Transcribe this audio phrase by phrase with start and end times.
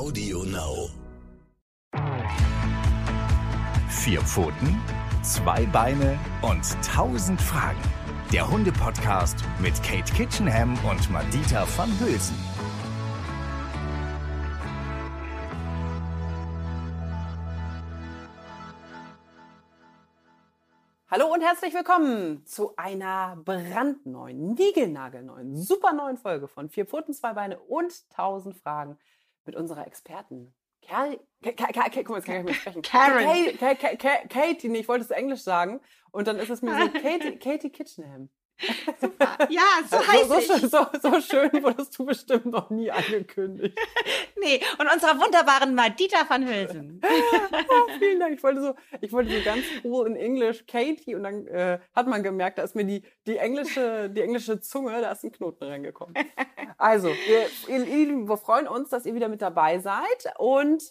[0.00, 0.88] Audio Now.
[3.90, 4.80] Vier Pfoten,
[5.22, 7.82] zwei Beine und tausend Fragen.
[8.32, 12.34] Der Hunde-Podcast mit Kate Kitchenham und Madita van Hülsen.
[21.10, 27.34] Hallo und herzlich willkommen zu einer brandneuen, niegelnagelneuen, super neuen Folge von Vier Pfoten, zwei
[27.34, 28.96] Beine und tausend Fragen
[29.44, 30.54] mit unserer Experten.
[30.82, 32.82] Kerl, Ka- Ka- Ka- guck mal, jetzt kann ich nicht sprechen.
[32.82, 33.58] Karen.
[33.58, 35.80] Ka- Ka- Ka- Katie, nee, ich wollte es Englisch sagen.
[36.10, 38.30] Und dann ist es mir so Katie, Katie Kitchenham.
[39.48, 40.46] Ja, so heißt so, ich.
[40.46, 43.78] so, so, so schön wurdest du bestimmt noch nie angekündigt.
[44.36, 47.00] Nee, und unserer wunderbaren Madita van Hülsen.
[47.52, 48.34] Oh, vielen Dank.
[48.34, 52.06] Ich wollte so, ich wollte so ganz cool in Englisch Katie und dann äh, hat
[52.06, 55.64] man gemerkt, da ist mir die, die englische, die englische Zunge, da ist ein Knoten
[55.64, 56.14] reingekommen.
[56.78, 60.82] Also, wir, ihr Lieben, wir freuen uns, dass ihr wieder mit dabei seid und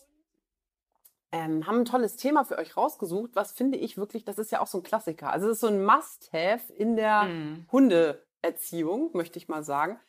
[1.32, 3.32] ähm, haben ein tolles Thema für euch rausgesucht.
[3.36, 5.32] Was finde ich wirklich, das ist ja auch so ein Klassiker.
[5.32, 7.66] Also es ist so ein Must-Have in der Mhm.
[7.72, 10.00] Hundeerziehung, möchte ich mal sagen.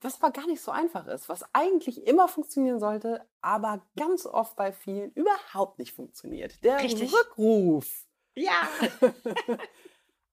[0.00, 4.54] Was aber gar nicht so einfach ist, was eigentlich immer funktionieren sollte, aber ganz oft
[4.54, 6.62] bei vielen überhaupt nicht funktioniert.
[6.62, 7.12] Der Richtig.
[7.12, 8.04] Rückruf.
[8.36, 8.68] Ja.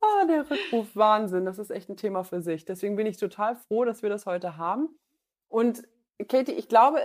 [0.04, 2.66] Ah, der Rückruf, Wahnsinn, das ist echt ein Thema für sich.
[2.66, 4.90] Deswegen bin ich total froh, dass wir das heute haben.
[5.48, 5.84] Und
[6.28, 7.00] Katie, ich glaube,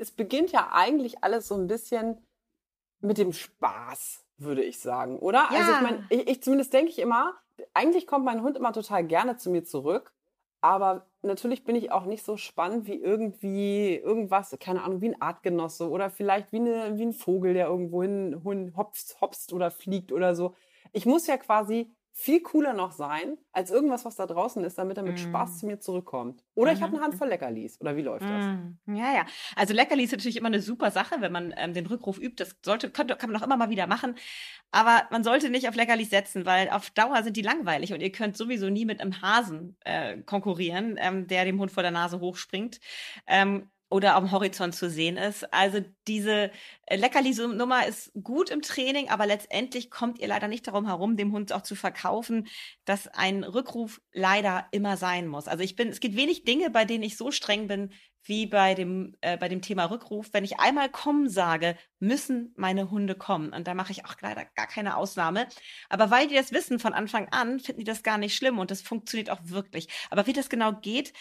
[0.00, 2.26] es beginnt ja eigentlich alles so ein bisschen
[3.02, 5.50] mit dem Spaß, würde ich sagen, oder?
[5.50, 5.76] Also Ja.
[5.76, 7.34] ich meine, ich, ich zumindest denke ich immer,
[7.74, 10.12] eigentlich kommt mein Hund immer total gerne zu mir zurück,
[10.60, 15.20] aber natürlich bin ich auch nicht so spannend wie irgendwie irgendwas, keine Ahnung, wie ein
[15.20, 19.70] Artgenosse oder vielleicht wie, eine, wie ein Vogel, der irgendwo hin, hin hopst, hopst oder
[19.70, 20.54] fliegt oder so.
[20.92, 24.96] Ich muss ja quasi viel cooler noch sein als irgendwas, was da draußen ist, damit
[24.98, 25.22] er mit Mm.
[25.22, 26.44] Spaß zu mir zurückkommt.
[26.54, 26.96] Oder ich habe Mhm.
[26.96, 27.80] eine Handvoll Leckerlis.
[27.80, 28.50] Oder wie läuft das?
[28.54, 29.26] Mm, Ja, ja.
[29.56, 32.36] Also Leckerli ist natürlich immer eine super Sache, wenn man ähm, den Rückruf übt.
[32.42, 34.14] Das sollte, könnte, kann man auch immer mal wieder machen.
[34.70, 38.12] Aber man sollte nicht auf Leckerlis setzen, weil auf Dauer sind die langweilig und ihr
[38.12, 42.20] könnt sowieso nie mit einem Hasen äh, konkurrieren, ähm, der dem Hund vor der Nase
[42.20, 42.80] hochspringt.
[43.26, 45.52] Ähm, oder am Horizont zu sehen ist.
[45.52, 46.50] Also diese
[46.86, 51.32] äh, Leckerli-Nummer ist gut im Training, aber letztendlich kommt ihr leider nicht darum herum, dem
[51.32, 52.48] Hund auch zu verkaufen,
[52.84, 55.46] dass ein Rückruf leider immer sein muss.
[55.46, 57.92] Also ich bin, es gibt wenig Dinge, bei denen ich so streng bin
[58.24, 60.28] wie bei dem, äh, bei dem Thema Rückruf.
[60.32, 63.52] Wenn ich einmal kommen sage, müssen meine Hunde kommen.
[63.52, 65.46] Und da mache ich auch leider gar keine Ausnahme.
[65.88, 68.72] Aber weil die das wissen von Anfang an, finden die das gar nicht schlimm und
[68.72, 69.88] das funktioniert auch wirklich.
[70.10, 71.12] Aber wie das genau geht,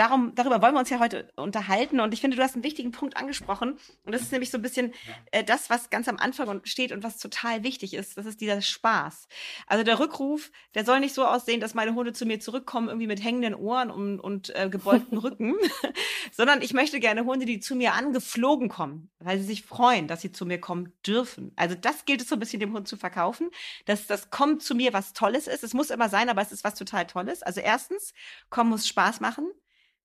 [0.00, 2.00] darum, darüber wollen wir uns ja heute unterhalten.
[2.00, 3.78] Und ich finde, du hast einen wichtigen Punkt angesprochen.
[4.04, 4.94] Und das ist nämlich so ein bisschen
[5.30, 8.16] äh, das, was ganz am Anfang steht und was total wichtig ist.
[8.16, 9.28] Das ist dieser Spaß.
[9.66, 13.06] Also der Rückruf, der soll nicht so aussehen, dass meine Hunde zu mir zurückkommen, irgendwie
[13.06, 15.54] mit hängenden Ohren und, und äh, gebeugten Rücken,
[16.32, 20.22] sondern ich möchte gerne Hunde, die zu mir angeflogen kommen, weil sie sich freuen, dass
[20.22, 21.52] sie zu mir kommen dürfen.
[21.56, 23.50] Also das gilt es so ein bisschen dem Hund zu verkaufen,
[23.86, 25.64] dass das Kommen zu mir was Tolles ist.
[25.64, 27.42] Es muss immer sein, aber es ist was total Tolles.
[27.42, 28.12] Also erstens,
[28.48, 29.50] Kommen muss Spaß machen.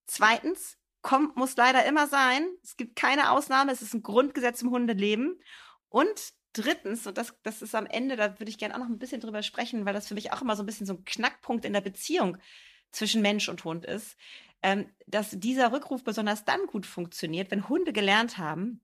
[0.08, 2.48] Zweitens, Kommen muss leider immer sein.
[2.64, 3.72] Es gibt keine Ausnahme.
[3.72, 5.40] Es ist ein Grundgesetz im Hundeleben.
[5.90, 8.98] Und drittens, und das, das ist am Ende, da würde ich gerne auch noch ein
[8.98, 11.66] bisschen drüber sprechen, weil das für mich auch immer so ein bisschen so ein Knackpunkt
[11.66, 12.38] in der Beziehung
[12.92, 14.16] zwischen Mensch und Hund ist,
[14.64, 18.82] ähm, dass dieser Rückruf besonders dann gut funktioniert, wenn Hunde gelernt haben,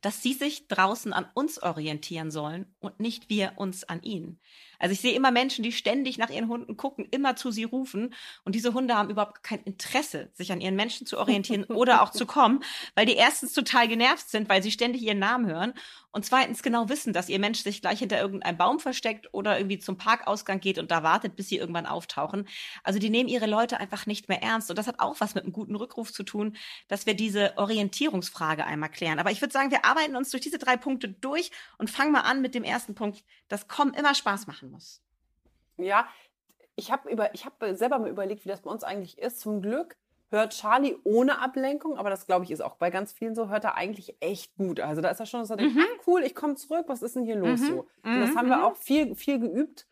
[0.00, 4.40] dass sie sich draußen an uns orientieren sollen und nicht wir uns an ihnen.
[4.78, 8.14] Also ich sehe immer Menschen, die ständig nach ihren Hunden gucken, immer zu sie rufen
[8.44, 12.10] und diese Hunde haben überhaupt kein Interesse, sich an ihren Menschen zu orientieren oder auch
[12.10, 12.60] zu kommen,
[12.94, 15.74] weil die erstens total genervt sind, weil sie ständig ihren Namen hören
[16.10, 19.78] und zweitens genau wissen, dass ihr Mensch sich gleich hinter irgendeinem Baum versteckt oder irgendwie
[19.78, 22.48] zum Parkausgang geht und da wartet, bis sie irgendwann auftauchen.
[22.82, 25.44] Also die nehmen ihre Leute einfach nicht mehr ernst und das hat auch was mit
[25.44, 26.56] einem guten Rückruf zu tun,
[26.88, 29.18] dass wir diese Orientierungsfrage einmal klären.
[29.18, 32.20] Aber ich würde sagen, wir arbeiten uns durch diese drei Punkte durch und fangen mal
[32.20, 35.02] an mit dem ersten Punkt, dass Kommen immer Spaß machen muss.
[35.76, 36.08] Ja,
[36.76, 39.40] ich habe über, ich habe selber mal überlegt, wie das bei uns eigentlich ist.
[39.40, 39.96] Zum Glück
[40.30, 43.64] hört Charlie ohne Ablenkung, aber das glaube ich ist auch bei ganz vielen so, hört
[43.64, 44.78] er eigentlich echt gut.
[44.80, 47.16] Also da ist er schon, dass er denkt, ah, cool, ich komme zurück, was ist
[47.16, 47.64] denn hier los Mhm.
[47.66, 47.80] so?
[48.04, 48.62] Und das Mhm, haben wir mhm.
[48.64, 49.86] auch viel, viel geübt.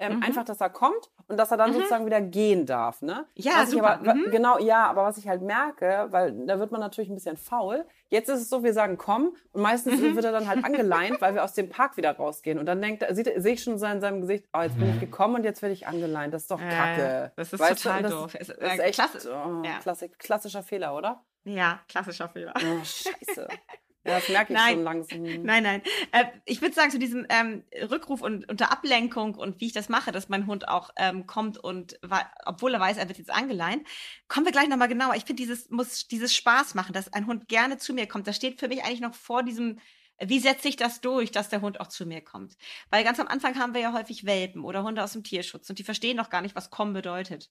[0.00, 0.22] Ähm, Mhm.
[0.24, 3.02] Einfach, dass er kommt und dass er dann sozusagen wieder gehen darf.
[3.02, 3.26] Ne?
[3.34, 3.90] Ja, was super.
[4.00, 4.30] aber, Mhm.
[4.30, 7.84] Genau, ja, aber was ich halt merke, weil da wird man natürlich ein bisschen faul.
[8.08, 10.16] Jetzt ist es so, wir sagen komm und meistens Mhm.
[10.16, 12.58] wird er dann halt angeleint, weil wir aus dem Park wieder rausgehen.
[12.58, 14.90] Und dann denkt er, sieht, sehe ich schon so in seinem Gesicht, oh, jetzt bin
[14.90, 16.32] ich gekommen und jetzt werde ich angeleint.
[16.34, 17.32] Das ist doch Äh, kacke.
[17.36, 18.32] das ist Weißt total das, doof.
[18.38, 19.78] Das äh, ist echt klasse- oh, ja.
[20.18, 21.22] klassischer Fehler, oder?
[21.44, 22.52] Ja, klassischer Fehler.
[22.56, 23.48] Oh, scheiße.
[24.04, 24.74] Ja, das merke ich Nein.
[24.74, 25.22] schon langsam.
[25.22, 25.82] Nein, nein.
[26.12, 29.90] Äh, ich würde sagen, zu diesem ähm, Rückruf und unter Ablenkung und wie ich das
[29.90, 32.00] mache, dass mein Hund auch ähm, kommt und
[32.46, 33.86] obwohl er weiß, er wird jetzt angeleint,
[34.28, 35.16] kommen wir gleich nochmal genauer.
[35.16, 38.26] Ich finde, dieses muss dieses Spaß machen, dass ein Hund gerne zu mir kommt.
[38.26, 39.78] Das steht für mich eigentlich noch vor diesem,
[40.18, 42.56] wie setze ich das durch, dass der Hund auch zu mir kommt?
[42.88, 45.78] Weil ganz am Anfang haben wir ja häufig Welpen oder Hunde aus dem Tierschutz und
[45.78, 47.50] die verstehen noch gar nicht, was kommen bedeutet.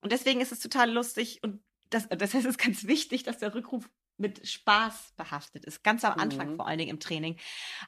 [0.00, 3.38] Und deswegen ist es total lustig und das, das heißt, es ist ganz wichtig, dass
[3.38, 3.88] der Rückruf
[4.18, 5.82] mit Spaß behaftet ist.
[5.84, 6.56] Ganz am Anfang Mhm.
[6.56, 7.38] vor allen Dingen im Training.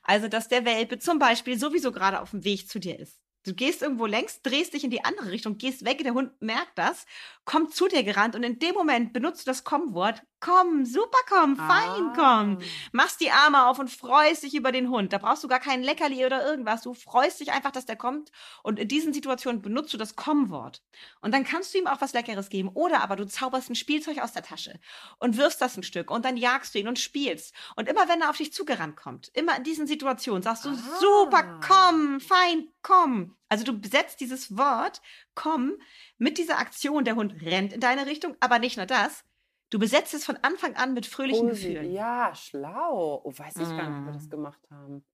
[0.03, 3.21] Also, dass der Welpe zum Beispiel sowieso gerade auf dem Weg zu dir ist.
[3.45, 6.77] Du gehst irgendwo längs, drehst dich in die andere Richtung, gehst weg, der Hund merkt
[6.77, 7.07] das,
[7.45, 10.23] kommt zu dir gerannt und in dem Moment benutzt du das Komm-Wort.
[10.41, 12.13] Komm, super komm, fein Ah.
[12.15, 12.59] komm.
[12.93, 15.13] Machst die Arme auf und freust dich über den Hund.
[15.13, 16.83] Da brauchst du gar kein Leckerli oder irgendwas.
[16.83, 18.31] Du freust dich einfach, dass der kommt.
[18.63, 20.83] Und in diesen Situationen benutzt du das Komm-Wort.
[21.21, 22.69] Und dann kannst du ihm auch was Leckeres geben.
[22.75, 24.79] Oder aber du zauberst ein Spielzeug aus der Tasche
[25.19, 27.53] und wirfst das ein Stück und dann jagst du ihn und spielst.
[27.77, 30.99] Und immer wenn er auf dich zugerannt kommt, immer in diesen Situationen sagst du, Ah.
[31.01, 33.37] super, komm, fein, komm.
[33.49, 35.01] Also du besetzt dieses Wort,
[35.35, 35.75] komm,
[36.19, 37.05] mit dieser Aktion.
[37.05, 39.25] Der Hund rennt in deine Richtung, aber nicht nur das.
[39.71, 41.93] Du besetzt es von Anfang an mit fröhlichen Posi- Gefühlen.
[41.93, 43.21] Ja, schlau.
[43.25, 44.15] Oh, weiß ich gar nicht, wie wir Mm.
[44.15, 45.05] das gemacht haben.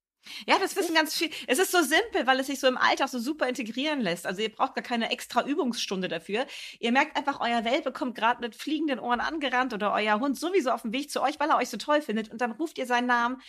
[0.47, 1.29] Ja, das wissen ganz viel.
[1.49, 4.27] Es ist so simpel, weil es sich so im Alltag so super integrieren lässt.
[4.27, 6.47] Also ihr braucht gar keine extra Übungsstunde dafür.
[6.81, 10.71] Ihr merkt einfach, euer Welpe kommt gerade mit fliegenden Ohren angerannt oder euer Hund sowieso
[10.71, 12.31] auf dem Weg zu euch, weil er euch so toll findet.
[12.31, 13.43] Und dann ruft ihr seinen Namen,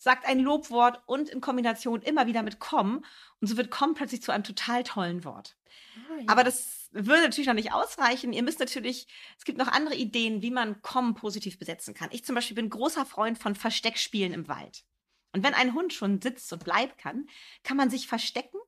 [0.00, 3.04] sagt ein Lobwort und in Kombination immer wieder mit komm.
[3.40, 5.56] Und so wird komm plötzlich zu einem total tollen Wort.
[5.94, 6.24] Ah, ja.
[6.26, 8.32] Aber das würde natürlich noch nicht ausreichen.
[8.32, 9.06] Ihr müsst natürlich,
[9.38, 12.08] es gibt noch andere Ideen, wie man Kommen positiv besetzen kann.
[12.12, 14.84] Ich zum Beispiel bin großer Freund von Versteckspielen im Wald.
[15.32, 17.28] Und wenn ein Hund schon sitzt und bleiben kann,
[17.62, 18.59] kann man sich verstecken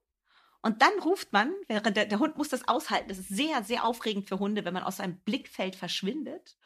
[0.62, 3.08] und dann ruft man, während der, der Hund muss das aushalten.
[3.08, 6.56] Das ist sehr, sehr aufregend für Hunde, wenn man aus seinem Blickfeld verschwindet.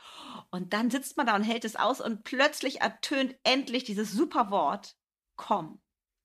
[0.50, 4.50] Und dann sitzt man da und hält es aus und plötzlich ertönt endlich dieses super
[4.50, 4.96] Wort,
[5.37, 5.81] komm.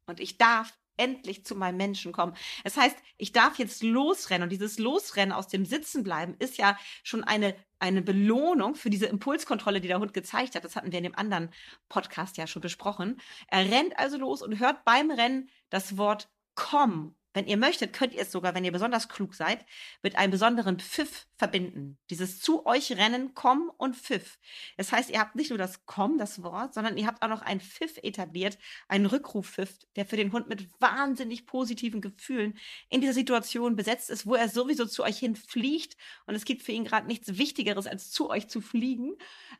[0.05, 2.35] Und ich darf endlich zu meinem Menschen kommen.
[2.65, 6.77] Das heißt, ich darf jetzt losrennen und dieses Losrennen aus dem Sitzen bleiben ist ja
[7.03, 10.65] schon eine, eine Belohnung für diese Impulskontrolle, die der Hund gezeigt hat.
[10.65, 11.49] Das hatten wir in dem anderen
[11.87, 13.19] Podcast ja schon besprochen.
[13.47, 17.15] Er rennt also los und hört beim Rennen das Wort komm.
[17.33, 19.65] Wenn ihr möchtet, könnt ihr es sogar, wenn ihr besonders klug seid,
[20.03, 21.97] mit einem besonderen Pfiff verbinden.
[22.09, 24.37] Dieses zu euch rennen, komm und Pfiff.
[24.77, 27.41] Das heißt, ihr habt nicht nur das komm, das Wort, sondern ihr habt auch noch
[27.41, 28.57] einen Pfiff etabliert,
[28.87, 32.57] einen Rückrufpfiff, der für den Hund mit wahnsinnig positiven Gefühlen
[32.89, 35.95] in dieser Situation besetzt ist, wo er sowieso zu euch hinfliegt
[36.25, 39.15] und es gibt für ihn gerade nichts Wichtigeres, als zu euch zu fliegen.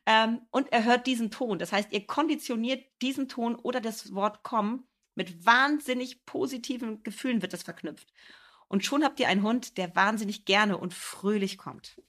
[0.05, 1.57] Ähm, und er hört diesen Ton.
[1.57, 7.53] Das heißt, ihr konditioniert diesen Ton oder das Wort komm mit wahnsinnig positiven Gefühlen wird
[7.53, 8.13] das verknüpft.
[8.67, 12.01] Und schon habt ihr einen Hund, der wahnsinnig gerne und fröhlich kommt.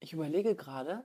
[0.00, 1.04] Ich überlege gerade.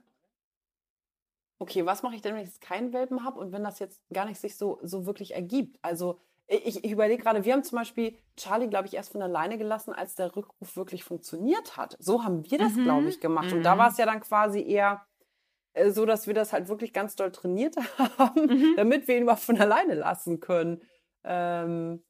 [1.58, 4.02] Okay, was mache ich denn, wenn ich jetzt keinen Welpen habe und wenn das jetzt
[4.12, 5.78] gar nicht sich so, so wirklich ergibt?
[5.82, 9.56] Also ich, ich überlege gerade, wir haben zum Beispiel Charlie, glaube ich, erst von alleine
[9.56, 11.96] gelassen, als der Rückruf wirklich funktioniert hat.
[11.98, 13.52] So haben wir das, Mhm, glaube ich, gemacht.
[13.52, 13.64] Und mhm.
[13.64, 15.06] da war es ja dann quasi eher
[15.88, 17.76] so, dass wir das halt wirklich ganz doll trainiert
[18.18, 18.74] haben, Mhm.
[18.76, 20.82] damit wir ihn mal von alleine lassen können.
[21.24, 22.02] Ähm,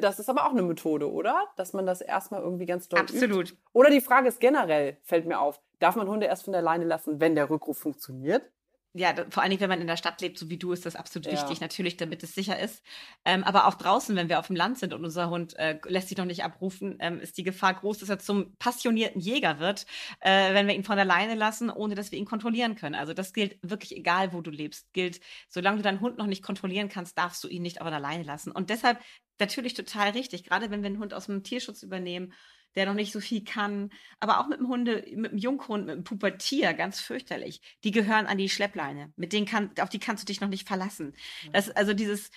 [0.00, 1.48] das ist aber auch eine Methode, oder?
[1.56, 3.14] Dass man das erstmal irgendwie ganz doll übt.
[3.14, 3.56] Absolut.
[3.72, 7.20] Oder die Frage ist generell, fällt mir auf, darf man Hunde erst von alleine lassen,
[7.20, 8.48] wenn der Rückruf funktioniert?
[8.94, 10.96] Ja, vor allen Dingen, wenn man in der Stadt lebt, so wie du, ist das
[10.96, 11.30] absolut Ja.
[11.30, 12.82] wichtig, natürlich, damit es sicher ist.
[13.24, 16.08] Ähm, aber auch draußen, wenn wir auf dem Land sind und unser Hund äh, lässt
[16.10, 19.86] sich noch nicht abrufen, ähm, ist die Gefahr groß, dass er zum passionierten Jäger wird,
[20.20, 22.94] äh, wenn wir ihn von alleine lassen, ohne dass wir ihn kontrollieren können.
[22.94, 24.92] Also das gilt wirklich egal, wo du lebst.
[24.92, 28.24] Gilt, solange du deinen Hund noch nicht kontrollieren kannst, darfst du ihn nicht von alleine
[28.24, 28.52] lassen.
[28.52, 28.98] Und deshalb
[29.40, 32.34] natürlich total richtig, gerade wenn wir einen Hund aus dem Tierschutz übernehmen,
[32.74, 35.96] der noch nicht so viel kann, aber auch mit dem Hunde, mit dem Junghund, mit
[35.96, 37.60] dem Pubertier, ganz fürchterlich.
[37.84, 39.12] Die gehören an die Schleppleine.
[39.16, 41.14] Mit denen kann, auf die kannst du dich noch nicht verlassen.
[41.52, 42.30] Das, also dieses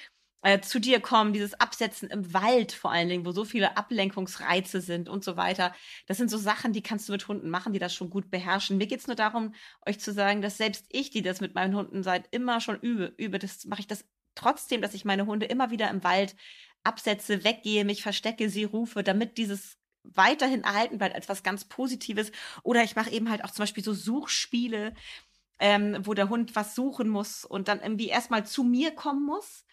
[0.45, 4.79] äh, zu dir kommen, dieses Absetzen im Wald vor allen Dingen, wo so viele Ablenkungsreize
[4.79, 5.73] sind und so weiter.
[6.05, 8.77] Das sind so Sachen, die kannst du mit Hunden machen, die das schon gut beherrschen.
[8.77, 9.55] Mir geht's nur darum,
[9.87, 13.13] euch zu sagen, dass selbst ich, die das mit meinen Hunden seit immer schon übe,
[13.17, 16.35] übe, das mache ich das trotzdem, dass ich meine Hunde immer wieder im Wald
[16.83, 19.79] absetze, weggehe, mich verstecke, sie rufe, damit dieses
[20.13, 22.31] weiterhin erhalten bleibt als was ganz Positives.
[22.63, 24.93] Oder ich mache eben halt auch zum Beispiel so Suchspiele,
[25.59, 29.65] ähm, wo der Hund was suchen muss und dann irgendwie erstmal zu mir kommen muss.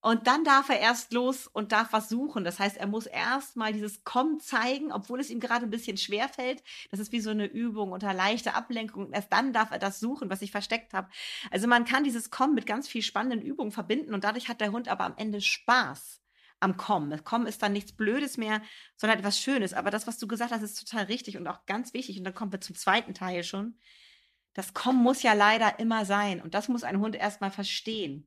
[0.00, 2.44] Und dann darf er erst los und darf was suchen.
[2.44, 6.28] Das heißt, er muss erstmal dieses Kommen zeigen, obwohl es ihm gerade ein bisschen schwer
[6.28, 6.62] fällt.
[6.92, 9.12] Das ist wie so eine Übung unter leichter Ablenkung.
[9.12, 11.08] Erst dann darf er das suchen, was ich versteckt habe.
[11.50, 14.70] Also man kann dieses Kommen mit ganz viel spannenden Übungen verbinden und dadurch hat der
[14.70, 16.20] Hund aber am Ende Spaß
[16.60, 17.10] am Kommen.
[17.10, 18.62] Das Kommen ist dann nichts Blödes mehr,
[18.96, 19.74] sondern etwas Schönes.
[19.74, 22.18] Aber das, was du gesagt hast, ist total richtig und auch ganz wichtig.
[22.18, 23.78] Und dann kommen wir zum zweiten Teil schon.
[24.54, 26.40] Das Kommen muss ja leider immer sein.
[26.40, 28.26] Und das muss ein Hund erstmal verstehen.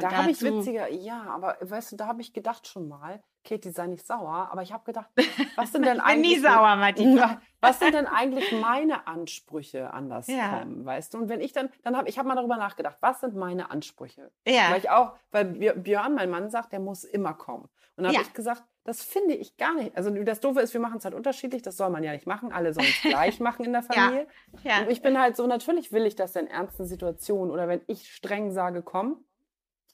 [0.00, 3.70] Da habe ich witziger, ja, aber weißt du, da habe ich gedacht schon mal, Katie
[3.70, 5.08] sei nicht sauer, aber ich habe gedacht,
[5.56, 7.40] was sind denn Ich bin nie eigentlich sauer, Martina.
[7.60, 10.58] was sind denn eigentlich meine Ansprüche an das Ja.
[10.60, 11.18] Kommen, weißt du?
[11.18, 14.30] Und wenn ich dann, dann habe ich habe mal darüber nachgedacht, was sind meine Ansprüche?
[14.46, 14.70] Ja.
[14.70, 17.64] Weil ich auch, weil Björ- Björn, mein Mann, sagt, der muss immer kommen.
[17.96, 18.20] Und dann habe Ja.
[18.22, 19.94] ich gesagt, das finde ich gar nicht.
[19.96, 22.50] Also das Doofe ist, wir machen es halt unterschiedlich, das soll man ja nicht machen.
[22.52, 23.92] Alle sollen es gleich machen in der Ja.
[23.94, 24.26] Familie.
[24.64, 24.80] ja.
[24.80, 27.82] Und ich bin halt so, natürlich will ich, dass er in ernsten Situationen oder wenn
[27.86, 29.24] ich streng sage, komm,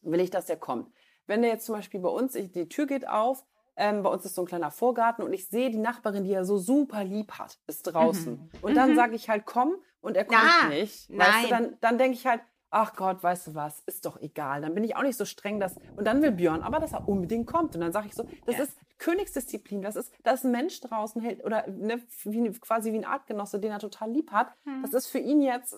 [0.02, 0.92] will ich, dass er kommt.
[1.26, 3.44] Wenn der jetzt zum Beispiel bei uns, ich, die Tür geht auf,
[3.76, 6.44] ähm, bei uns ist so ein kleiner Vorgarten und ich sehe die Nachbarin, die er
[6.44, 8.34] so super lieb hat, ist draußen.
[8.34, 8.50] Mhm.
[8.62, 8.94] Und dann Mhm.
[8.96, 11.10] sage ich halt, komm und er kommt Na, nicht.
[11.10, 11.42] Weißt nein.
[11.42, 14.60] du, dann, dann denke ich halt, ach Gott, weißt du was, ist doch egal.
[14.62, 17.06] Dann bin ich auch nicht so streng, dass, und dann will Björn aber, dass er
[17.08, 17.74] unbedingt kommt.
[17.74, 18.64] Und dann sage ich so, das Ja.
[18.64, 22.98] ist Königsdisziplin, das ist, da ist ein Mensch draußen hält oder ne, wie, quasi wie
[22.98, 24.48] ein Artgenosse, den er total lieb hat.
[24.64, 24.82] Hm.
[24.82, 25.76] Das ist für ihn jetzt,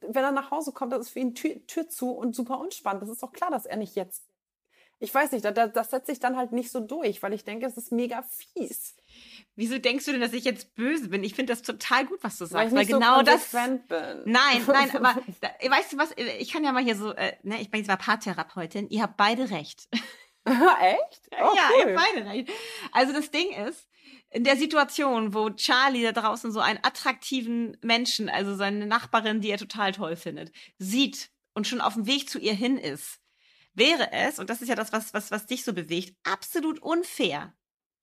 [0.00, 3.02] wenn er nach Hause kommt, das ist für ihn Tür, Tür zu und super unspannend.
[3.02, 4.24] Das ist doch klar, dass er nicht jetzt.
[4.98, 7.42] Ich weiß nicht, da- da- das setze ich dann halt nicht so durch, weil ich
[7.44, 8.94] denke, es ist mega fies.
[9.56, 11.24] Wieso denkst du denn, dass ich jetzt böse bin?
[11.24, 13.50] Ich finde das total gut, was du Weil ich sagst, weil, nicht so genau das.
[13.50, 14.22] konsequent bin.
[14.32, 16.12] Nein, nein, aber da, weißt du was?
[16.38, 18.88] Ich kann ja mal hier so, äh, ne, ich bin jetzt mal Paartherapeutin.
[18.90, 19.88] Ihr habt beide recht.
[20.44, 21.28] Echt?
[21.32, 21.90] Oh, ja, cool.
[21.90, 22.50] ihr habt beide recht.
[22.92, 23.88] Also das Ding ist,
[24.32, 29.50] in der Situation, wo Charlie da draußen so einen attraktiven Menschen, also seine Nachbarin, die
[29.50, 33.20] er total toll findet, sieht und schon auf dem Weg zu ihr hin ist,
[33.74, 37.54] wäre es, und das ist ja das, was, was, was dich so bewegt, absolut unfair,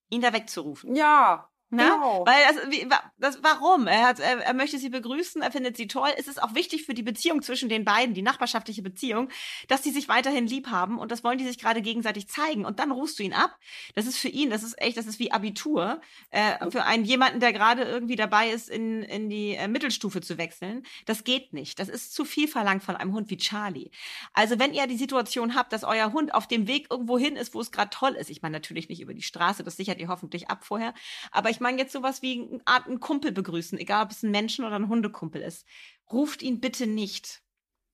[0.08, 0.94] ihn da wegzurufen.
[0.94, 1.84] Ja, Ne?
[1.84, 2.24] genau.
[2.26, 3.86] Weil das, wie, das, warum?
[3.86, 6.10] Er, hat, er, er möchte sie begrüßen, er findet sie toll.
[6.18, 9.28] Es ist auch wichtig für die Beziehung zwischen den beiden, die nachbarschaftliche Beziehung,
[9.68, 12.64] dass die sich weiterhin lieb haben und das wollen die sich gerade gegenseitig zeigen.
[12.64, 13.56] Und dann rufst du ihn ab.
[13.94, 16.00] Das ist für ihn, das ist echt, das ist wie Abitur.
[16.30, 20.38] Äh, für einen jemanden, der gerade irgendwie dabei ist, in, in die äh, Mittelstufe zu
[20.38, 20.82] wechseln.
[21.06, 21.78] Das geht nicht.
[21.78, 23.90] Das ist zu viel verlangt von einem Hund wie Charlie.
[24.32, 27.54] Also wenn ihr die Situation habt, dass euer Hund auf dem Weg irgendwo hin ist,
[27.54, 30.08] wo es gerade toll ist, ich meine natürlich nicht über die Straße, das sichert ihr
[30.08, 30.94] hoffentlich ab vorher,
[31.30, 34.30] aber ich meine jetzt sowas wie eine Art einen Kumpel begrüßen, egal ob es ein
[34.30, 35.66] Menschen oder ein Hundekumpel ist.
[36.10, 37.42] Ruft ihn bitte nicht.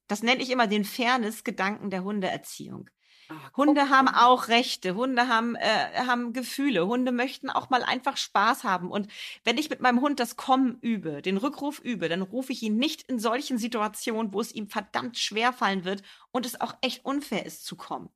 [0.08, 2.90] Das nenne ich immer den Fairness-Gedanken der Hundeerziehung.
[3.28, 8.16] Ah, Hunde haben auch Rechte, Hunde haben, äh, haben Gefühle, Hunde möchten auch mal einfach
[8.16, 8.88] Spaß haben.
[8.88, 9.08] Und
[9.42, 12.76] wenn ich mit meinem Hund das Kommen übe, den Rückruf übe, dann rufe ich ihn
[12.76, 17.04] nicht in solchen Situationen, wo es ihm verdammt schwer fallen wird und es auch echt
[17.04, 18.10] unfair ist zu kommen.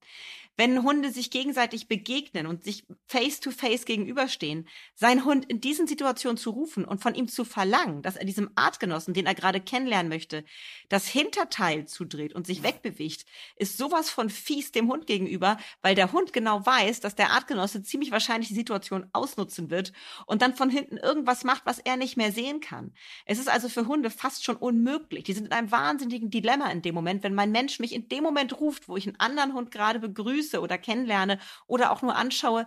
[0.61, 5.87] Wenn Hunde sich gegenseitig begegnen und sich face to face gegenüberstehen, sein Hund in diesen
[5.87, 9.63] Situationen zu rufen und von ihm zu verlangen, dass er diesem Artgenossen, den er gerade
[9.63, 10.45] kennenlernen möchte,
[10.91, 13.25] das Hinterteil zudreht und sich wegbewegt,
[13.57, 17.83] ist sowas von fies dem Hund gegenüber, weil der Hund genau weiß, dass der Artgenosse
[17.83, 19.95] ziemlich wahrscheinlich die Situation ausnutzen wird
[20.27, 22.93] und dann von hinten irgendwas macht, was er nicht mehr sehen kann.
[23.25, 25.25] Es ist also für Hunde fast schon unmöglich.
[25.25, 28.23] Die sind in einem wahnsinnigen Dilemma in dem Moment, wenn mein Mensch mich in dem
[28.23, 32.67] Moment ruft, wo ich einen anderen Hund gerade begrüße oder kennenlerne oder auch nur anschaue,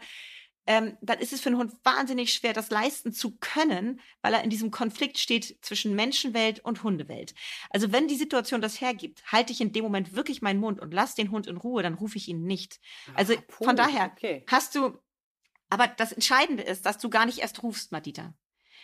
[0.66, 4.44] ähm, dann ist es für einen Hund wahnsinnig schwer, das leisten zu können, weil er
[4.44, 7.34] in diesem Konflikt steht zwischen Menschenwelt und Hundewelt.
[7.70, 10.94] Also wenn die Situation das hergibt, halte ich in dem Moment wirklich meinen Mund und
[10.94, 12.80] lass den Hund in Ruhe, dann rufe ich ihn nicht.
[13.14, 14.44] Also Ah, puh, von daher Okay.
[14.50, 14.98] hast du,
[15.70, 18.36] aber das Entscheidende ist, dass du gar nicht erst rufst, Madita.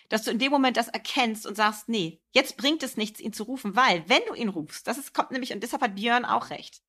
[0.10, 3.34] Dass du in dem Moment das erkennst und sagst, nee, jetzt bringt es nichts, ihn
[3.34, 6.26] zu rufen, weil wenn du ihn rufst, das ist, kommt nämlich, und deshalb hat Björn
[6.26, 6.82] auch recht,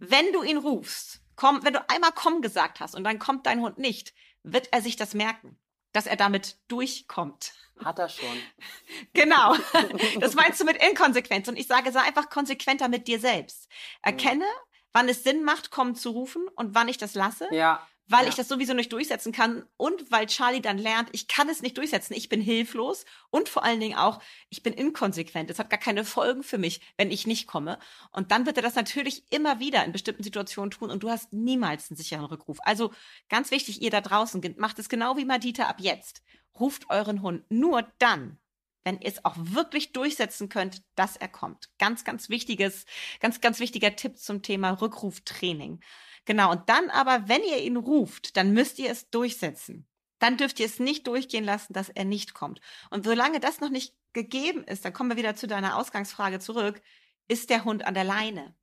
[0.00, 3.60] wenn du ihn rufst, komm, wenn du einmal komm gesagt hast und dann kommt dein
[3.60, 5.58] Hund nicht, wird er sich das merken,
[5.92, 7.54] dass er damit durchkommt.
[7.82, 8.36] Hat er schon.
[9.14, 9.56] Genau.
[10.20, 11.48] Das meinst du mit Inkonsequenz.
[11.48, 13.68] Und ich sage, sei einfach konsequenter mit dir selbst.
[14.02, 14.46] Erkenne,
[14.92, 17.86] wann es Sinn macht, kommen zu rufen und wann ich das lasse, Ja.
[18.08, 18.28] Weil ja.
[18.28, 21.78] ich das sowieso nicht durchsetzen kann und weil Charlie dann lernt, ich kann es nicht
[21.78, 25.50] durchsetzen, ich bin hilflos und vor allen Dingen auch, ich bin inkonsequent.
[25.50, 27.78] Es hat gar keine Folgen für mich, wenn ich nicht komme.
[28.10, 31.32] Und dann wird er das natürlich immer wieder in bestimmten Situationen tun und du hast
[31.32, 32.58] niemals einen sicheren Rückruf.
[32.62, 32.92] Also
[33.28, 36.22] ganz wichtig, ihr da draußen, macht es genau wie Madita ab jetzt.
[36.58, 38.38] Ruft euren Hund nur dann,
[38.84, 41.70] wenn ihr es auch wirklich durchsetzen könnt, dass er kommt.
[41.78, 42.84] Ganz, ganz wichtiges,
[43.20, 45.80] ganz, ganz wichtiger Tipp zum Thema Rückruftraining.
[46.24, 46.52] Genau.
[46.52, 49.86] Und dann aber, wenn ihr ihn ruft, dann müsst ihr es durchsetzen.
[50.18, 52.60] Dann dürft ihr es nicht durchgehen lassen, dass er nicht kommt.
[52.90, 56.80] Und solange das noch nicht gegeben ist, dann kommen wir wieder zu deiner Ausgangsfrage zurück,
[57.28, 58.54] ist der Hund an der Leine?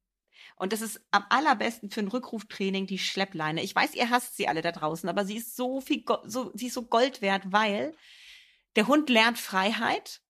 [0.55, 3.63] Und das ist am allerbesten für ein Rückruftraining die Schleppleine.
[3.63, 6.67] Ich weiß, ihr hasst sie alle da draußen, aber sie ist so viel, so, sie
[6.67, 7.95] ist so Gold wert, weil
[8.75, 10.21] der Hund lernt Freiheit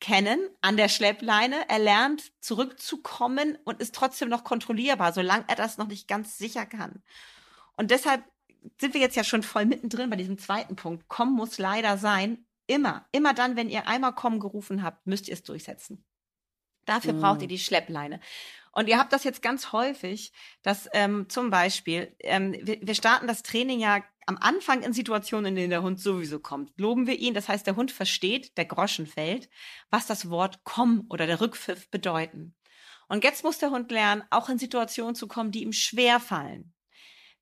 [0.00, 1.68] kennen an der Schleppleine.
[1.68, 6.66] Er lernt zurückzukommen und ist trotzdem noch kontrollierbar, solange er das noch nicht ganz sicher
[6.66, 7.02] kann.
[7.76, 8.24] Und deshalb
[8.80, 11.08] sind wir jetzt ja schon voll mittendrin bei diesem zweiten Punkt.
[11.08, 12.44] Kommen muss leider sein.
[12.66, 16.04] Immer, immer dann, wenn ihr einmal kommen gerufen habt, müsst ihr es durchsetzen.
[16.84, 17.20] Dafür Mhm.
[17.20, 18.20] braucht ihr die Schleppleine.
[18.72, 23.26] Und ihr habt das jetzt ganz häufig, dass ähm, zum Beispiel, ähm, wir, wir starten
[23.26, 26.70] das Training ja am Anfang in Situationen, in denen der Hund sowieso kommt.
[26.76, 29.48] Loben wir ihn, das heißt, der Hund versteht, der Groschen fällt,
[29.90, 32.54] was das Wort komm oder der Rückpfiff bedeuten.
[33.08, 36.74] Und jetzt muss der Hund lernen, auch in Situationen zu kommen, die ihm schwer fallen.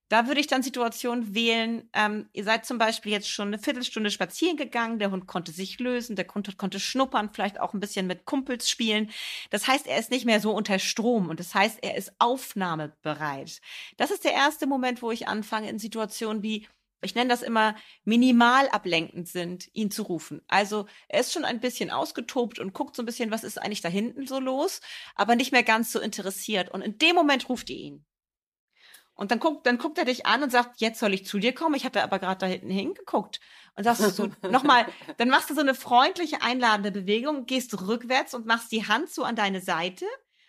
[0.08, 4.12] Da würde ich dann Situationen wählen, ähm, ihr seid zum Beispiel jetzt schon eine Viertelstunde
[4.12, 8.06] spazieren gegangen, der Hund konnte sich lösen, der Hund konnte schnuppern, vielleicht auch ein bisschen
[8.06, 9.10] mit Kumpels spielen.
[9.50, 13.60] Das heißt, er ist nicht mehr so unter Strom und das heißt, er ist aufnahmebereit.
[13.96, 16.68] Das ist der erste Moment, wo ich anfange, in Situationen wie
[17.06, 20.42] ich nenne das immer minimal ablenkend sind, ihn zu rufen.
[20.46, 23.80] Also er ist schon ein bisschen ausgetobt und guckt so ein bisschen, was ist eigentlich
[23.80, 24.80] da hinten so los,
[25.14, 26.68] aber nicht mehr ganz so interessiert.
[26.68, 28.04] Und in dem Moment ruft ihr ihn.
[29.14, 31.54] Und dann guckt, dann guckt er dich an und sagt, jetzt soll ich zu dir
[31.54, 31.75] kommen.
[31.75, 33.40] Ich hatte aber gerade da hinten hingeguckt.
[33.75, 34.86] Und sagst du so, nochmal,
[35.16, 39.25] dann machst du so eine freundliche, einladende Bewegung, gehst rückwärts und machst die Hand so
[39.25, 40.04] an deine Seite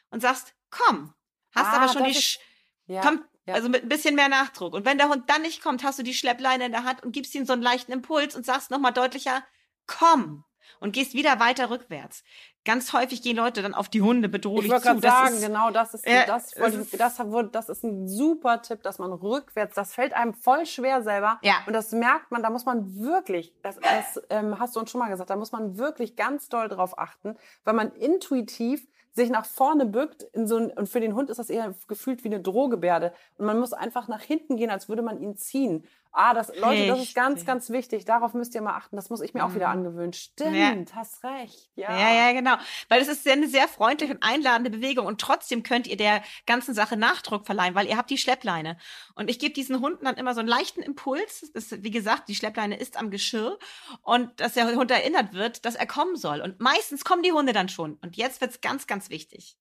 [0.10, 1.14] und sagst, komm.
[1.56, 2.40] Hast Ah, aber schon die, Sch
[2.88, 3.02] Ja.
[3.02, 3.54] komm, ja.
[3.56, 4.74] also mit ein bisschen mehr Nachdruck.
[4.74, 7.12] Und wenn der Hund dann nicht kommt, hast du die Schleppleine in der Hand und
[7.14, 9.44] gibst ihm so einen leichten Impuls und sagst nochmal deutlicher,
[9.88, 10.44] komm.
[10.80, 12.24] Und gehst wieder weiter rückwärts.
[12.64, 14.84] Ganz häufig gehen Leute dann auf die Hunde bedrohlich Ich zu.
[14.84, 17.84] gerade Das sagen, ist- genau, das ist, Ja, das, ist- ich, das, wurde- das ist
[17.84, 21.40] ein super Tipp, dass man rückwärts, das fällt einem voll schwer selber.
[21.42, 21.56] Ja.
[21.66, 25.00] Und das merkt man, da muss man wirklich, das, das ähm, hast du uns schon
[25.00, 28.86] mal gesagt, da muss man wirklich ganz doll drauf achten, weil man intuitiv
[29.18, 32.24] sich nach vorne bückt in so ein, und für den Hund ist das eher gefühlt
[32.24, 33.12] wie eine Drohgebärde.
[33.38, 35.84] Und man muss einfach nach hinten gehen, als würde man ihn ziehen.
[36.20, 38.04] Ah, das, Leute, das ist ganz, ganz wichtig.
[38.06, 38.96] Darauf müsst ihr mal achten.
[38.96, 40.14] Das muss ich mir auch wieder angewöhnen.
[40.14, 40.96] Stimmt, Ja.
[40.96, 41.70] hast recht.
[41.76, 42.56] Ja, Ja, ja, genau.
[42.90, 46.24] Weil es ist sehr, eine sehr freundliche und einladende Bewegung und trotzdem könnt ihr der
[46.48, 48.80] ganzen Sache Nachdruck verleihen, weil ihr habt die Schleppleine.
[49.14, 51.52] Und ich gebe diesen Hunden dann immer so einen leichten Impuls.
[51.54, 53.60] Das, wie gesagt, die Schleppleine ist am Geschirr
[54.02, 56.42] und dass der Hund erinnert wird, dass er kommen soll.
[56.42, 57.94] Und meistens kommen die Hunde dann schon.
[58.02, 59.56] Und jetzt wird's ganz, ganz wichtig.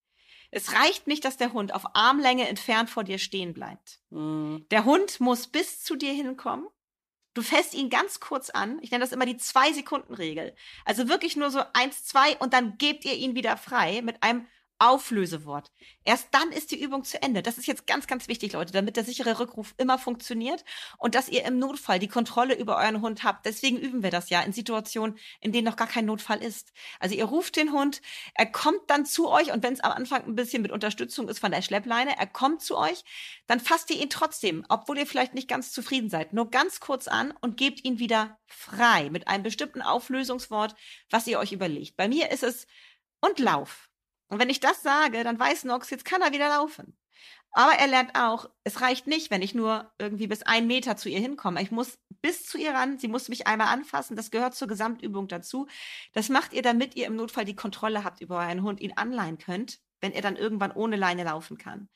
[0.51, 4.01] Es reicht nicht, dass der Hund auf Armlänge entfernt vor dir stehen bleibt.
[4.11, 4.67] Mhm.
[4.71, 6.67] Der Hund muss bis zu dir hinkommen.
[7.35, 8.79] Du fässt ihn ganz kurz an.
[8.81, 10.55] Ich nenne das immer die Zwei-Sekunden-Regel.
[10.87, 14.47] Also wirklich nur so eins, zwei und dann gebt ihr ihn wieder frei mit einem
[14.79, 15.73] Auflösewort.
[16.05, 17.43] Erst dann ist die Übung zu Ende.
[17.43, 20.65] Das ist jetzt ganz, ganz wichtig, Leute, damit der sichere Rückruf immer funktioniert
[20.99, 23.47] und dass ihr im Notfall die Kontrolle über euren Hund habt.
[23.47, 26.73] Deswegen üben wir das ja in Situationen, in denen noch gar kein Notfall ist.
[27.01, 28.03] Also ihr ruft den Hund,
[28.35, 31.39] er kommt dann zu euch und wenn es am Anfang ein bisschen mit Unterstützung ist
[31.39, 33.03] von der Schleppleine, er kommt zu euch,
[33.47, 37.09] dann fasst ihr ihn trotzdem, obwohl ihr vielleicht nicht ganz zufrieden seid, nur ganz kurz
[37.09, 40.75] an und gebt ihn wieder frei mit einem bestimmten Auflösungswort,
[41.11, 41.97] was ihr euch überlegt.
[41.97, 42.67] Bei mir ist es
[43.21, 43.89] und lauf.
[44.29, 46.97] Und wenn ich das sage, dann weiß Nox, jetzt kann er wieder laufen.
[47.53, 51.09] Aber er lernt auch, es reicht nicht, wenn ich nur irgendwie bis einen Meter zu
[51.09, 51.63] ihr hinkomme.
[51.63, 54.15] Ich muss bis zu ihr ran, sie muss mich einmal anfassen.
[54.15, 55.67] Das gehört zur Gesamtübung dazu.
[56.13, 59.39] Das macht ihr, damit ihr im Notfall die Kontrolle habt über euren Hund, ihn anleihen
[59.39, 61.89] könnt, wenn er dann irgendwann ohne Leine laufen kann.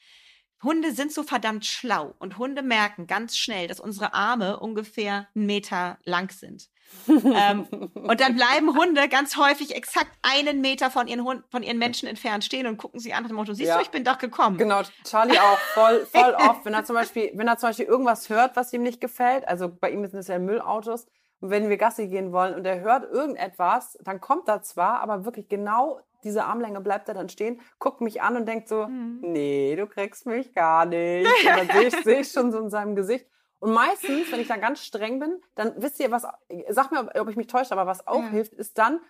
[0.62, 5.46] Hunde sind so verdammt schlau und Hunde merken ganz schnell, dass unsere Arme ungefähr einen
[5.46, 6.70] Meter lang sind.
[7.09, 11.79] Ähm, und dann bleiben Hunde ganz häufig exakt einen Meter von ihren, Hund, von ihren
[11.79, 13.76] Menschen entfernt stehen und gucken sie an dem Motto, siehst Ja.
[13.76, 14.59] du, ich bin doch gekommen.
[14.59, 18.29] Genau, Charlie auch voll, voll oft, wenn er zum Beispiel, wenn er zum Beispiel irgendwas
[18.29, 21.07] hört, was ihm nicht gefällt, also bei ihm sind es ja Müllautos,
[21.42, 25.24] und wenn wir Gassi gehen wollen und er hört irgendetwas, dann kommt er zwar, aber
[25.24, 29.20] wirklich genau diese Armlänge bleibt er dann stehen, guckt mich an und denkt so, Mhm.
[29.22, 31.26] nee, du kriegst mich gar nicht.
[31.48, 33.24] Und dann sehe ich, sehe ich schon so in seinem Gesicht.
[33.60, 36.26] Und meistens, wenn ich dann ganz streng bin, dann wisst ihr, was,
[36.70, 38.28] sag mir, ob- ich mich täusche, aber was auch Ja.
[38.30, 39.00] hilft, ist dann,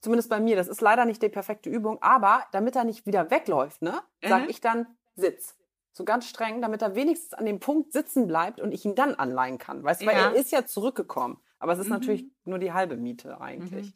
[0.00, 3.30] zumindest bei mir, das ist leider nicht die perfekte Übung, aber damit er nicht wieder
[3.30, 4.48] wegläuft, ne, sag Mhm.
[4.50, 4.86] ich dann
[5.16, 5.56] Sitz.
[5.92, 9.14] So ganz streng, damit er wenigstens an dem Punkt sitzen bleibt und ich ihn dann
[9.14, 9.82] anleihen kann.
[9.84, 10.30] Weißt du, weil Ja.
[10.30, 11.38] er ist ja zurückgekommen.
[11.60, 11.92] Aber es ist Mhm.
[11.92, 13.86] natürlich nur die halbe Miete eigentlich.
[13.86, 13.92] Mhm.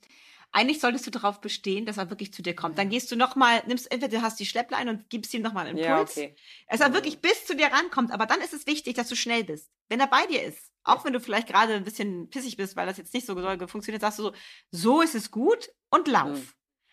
[0.50, 2.78] Eigentlich solltest du darauf bestehen, dass er wirklich zu dir kommt.
[2.78, 5.76] Dann gehst du nochmal, nimmst entweder du hast die Schleppleine und gibst ihm nochmal einen
[5.78, 6.16] Impuls.
[6.16, 6.36] Ja, okay.
[6.70, 8.12] Dass er wirklich bis zu dir rankommt.
[8.12, 9.70] Aber dann ist es wichtig, dass du schnell bist.
[9.88, 12.86] Wenn er bei dir ist, auch wenn du vielleicht gerade ein bisschen pissig bist, weil
[12.86, 13.34] das jetzt nicht so
[13.66, 14.32] funktioniert, sagst du so,
[14.70, 16.38] so ist es gut und lauf.
[16.38, 16.48] Mhm.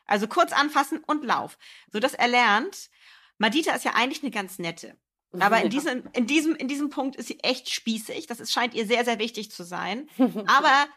[0.06, 1.58] Also kurz anfassen und lauf.
[1.92, 2.90] So dass er lernt,
[3.38, 4.98] Madita ist ja eigentlich eine ganz nette.
[5.40, 8.28] Aber in diesem, in diesem, in diesem Punkt ist sie echt spießig.
[8.28, 10.10] Das ist, scheint ihr sehr, sehr wichtig zu sein.
[10.48, 10.88] Aber,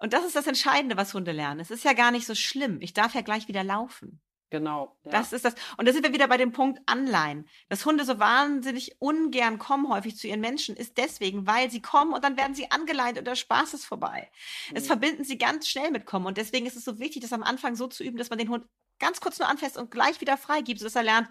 [0.00, 1.60] und das ist das Entscheidende, was Hunde lernen.
[1.60, 2.80] Es ist ja gar nicht so schlimm.
[2.80, 4.20] Ich darf ja gleich wieder laufen.
[4.50, 4.96] Genau.
[5.04, 5.12] Ja.
[5.12, 5.54] Das ist das.
[5.76, 7.48] Und da sind wir wieder bei dem Punkt Anleihen.
[7.68, 12.12] Dass Hunde so wahnsinnig ungern kommen häufig zu ihren Menschen, ist deswegen, weil sie kommen
[12.12, 14.28] und dann werden sie angeleint und der Spaß ist vorbei.
[14.74, 14.86] Es Mhm.
[14.88, 16.26] verbinden sie ganz schnell mit kommen.
[16.26, 18.48] Und deswegen ist es so wichtig, das am Anfang so zu üben, dass man den
[18.48, 18.64] Hund
[18.98, 21.28] ganz kurz nur anfasst und gleich wieder freigibt, sodass er lernt,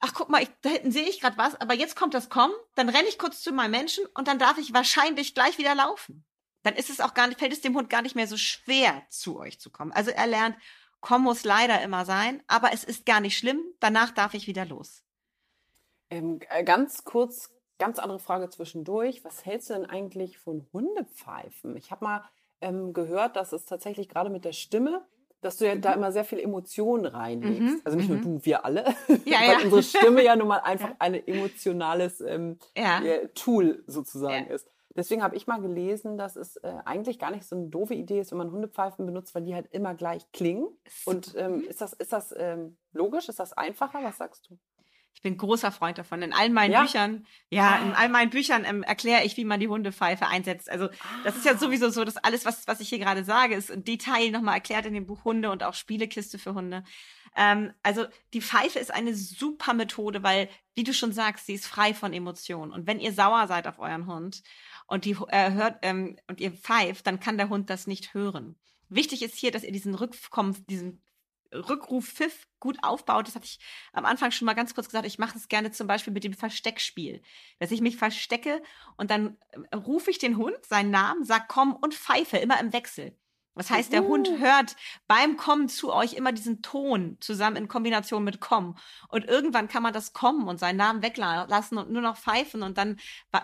[0.00, 2.54] ach guck mal, ich, da hinten sehe ich gerade was, aber jetzt kommt das Kommen,
[2.74, 6.24] dann renne ich kurz zu meinem Menschen und dann darf ich wahrscheinlich gleich wieder laufen.
[6.68, 9.02] Dann ist es auch gar nicht, fällt es dem Hund gar nicht mehr so schwer,
[9.08, 9.90] zu euch zu kommen.
[9.92, 10.54] Also er lernt
[11.00, 13.60] Komm muss leider immer sein, aber es ist gar nicht schlimm.
[13.80, 15.04] Danach darf ich wieder los.
[16.10, 19.24] Ähm, äh, ganz kurz, ganz andere Frage zwischendurch.
[19.24, 21.76] Was hältst du denn eigentlich von Hundepfeifen?
[21.76, 22.24] Ich habe mal
[22.60, 25.06] ähm, gehört, dass es tatsächlich gerade mit der Stimme,
[25.40, 27.60] dass du ja da immer sehr viel Emotionen reinlegst.
[27.60, 28.22] Mhm, Also nicht nur mhm.
[28.22, 28.84] du, wir alle.
[29.24, 29.58] Ja, weil ja.
[29.62, 33.00] unsere Stimme ja nun mal einfach ein emotionales ähm, Ja.
[33.02, 34.54] äh, Tool sozusagen Ja.
[34.54, 34.68] ist.
[34.96, 38.20] Deswegen habe ich mal gelesen, dass es äh, eigentlich gar nicht so eine doofe Idee
[38.20, 40.66] ist, wenn man Hundepfeifen benutzt, weil die halt immer gleich klingen.
[41.04, 43.28] Und ähm, ist das, ist das ähm, logisch?
[43.28, 44.02] Ist das einfacher?
[44.02, 44.58] Was sagst du?
[45.14, 46.22] Ich bin großer Freund davon.
[46.22, 46.82] In all meinen Ja?
[46.82, 47.96] Büchern, ja, in Ah.
[47.98, 50.70] all meinen Büchern ähm, erkläre ich, wie man die Hundepfeife einsetzt.
[50.70, 50.88] Also
[51.24, 51.58] das ist ja Ah.
[51.58, 54.86] sowieso so, dass alles, was, was ich hier gerade sage, ist im Detail nochmal erklärt
[54.86, 56.84] in dem Buch Hunde und auch Spielekiste für Hunde.
[57.36, 61.66] Ähm, also die Pfeife ist eine super Methode, weil, wie du schon sagst, sie ist
[61.66, 62.72] frei von Emotionen.
[62.72, 64.42] Und wenn ihr sauer seid auf euren Hund
[64.88, 68.56] und die äh, hört ähm, und ihr pfeift, dann kann der Hund das nicht hören.
[68.88, 71.02] Wichtig ist hier, dass ihr diesen Rückkommen, diesen
[71.54, 73.26] Rückruf Pfiff gut aufbaut.
[73.26, 73.58] Das hatte ich
[73.92, 75.06] am Anfang schon mal ganz kurz gesagt.
[75.06, 77.22] Ich mache es gerne zum Beispiel mit dem Versteckspiel,
[77.58, 78.62] dass ich mich verstecke
[78.96, 79.36] und dann
[79.70, 83.16] äh, rufe ich den Hund seinen Namen, sag komm und pfeife immer im Wechsel.
[83.58, 84.38] Das heißt, der Hund Mhm.
[84.38, 84.76] hört
[85.08, 88.76] beim Kommen zu euch immer diesen Ton zusammen in Kombination mit Kommen.
[89.08, 92.62] Und irgendwann kann man das Kommen und seinen Namen weglassen und nur noch pfeifen.
[92.62, 92.98] Und dann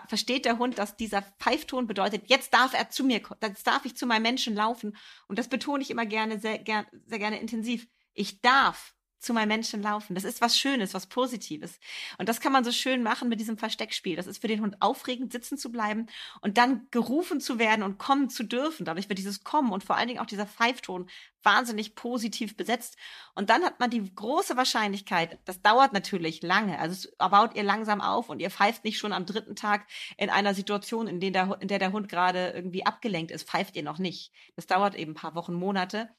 [0.07, 3.95] versteht der Hund, dass dieser Pfeifton bedeutet, jetzt darf er zu mir, jetzt darf ich
[3.95, 4.95] zu meinem Menschen laufen.
[5.27, 7.87] Und das betone ich immer gerne, sehr, ger sehr gerne intensiv.
[8.13, 8.94] Ich darf
[9.25, 10.15] zu meinem Menschen laufen.
[10.15, 11.79] Das ist was Schönes, was Positives.
[12.17, 14.15] Und das kann man so schön machen mit diesem Versteckspiel.
[14.15, 16.07] Das ist für den Hund aufregend, sitzen zu bleiben
[16.41, 18.85] und dann gerufen zu werden und kommen zu dürfen.
[18.85, 21.09] Dadurch wird dieses Kommen und vor allen Dingen auch dieser Pfeifton
[21.45, 22.97] wahnsinnig positiv besetzt.
[23.35, 27.63] Und dann hat man die große Wahrscheinlichkeit, das dauert natürlich lange, also es baut ihr
[27.63, 29.85] langsam auf und ihr pfeift nicht schon am dritten Tag
[30.17, 33.75] in einer Situation, in, der der, in der der Hund gerade irgendwie abgelenkt ist, pfeift
[33.75, 34.31] ihr noch nicht.
[34.55, 36.09] Das dauert eben ein paar Wochen, Monate.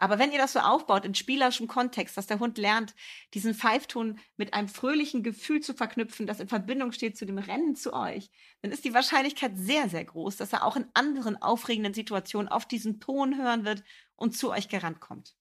[0.00, 2.94] Aber wenn ihr das so aufbaut in spielerischem Kontext, dass der Hund lernt,
[3.34, 7.76] diesen Pfeifton mit einem fröhlichen Gefühl zu verknüpfen, das in Verbindung steht zu dem Rennen
[7.76, 8.30] zu euch,
[8.62, 12.66] dann ist die Wahrscheinlichkeit sehr, sehr groß, dass er auch in anderen aufregenden Situationen auf
[12.66, 13.84] diesen Ton hören wird
[14.16, 15.36] und zu euch gerannt kommt.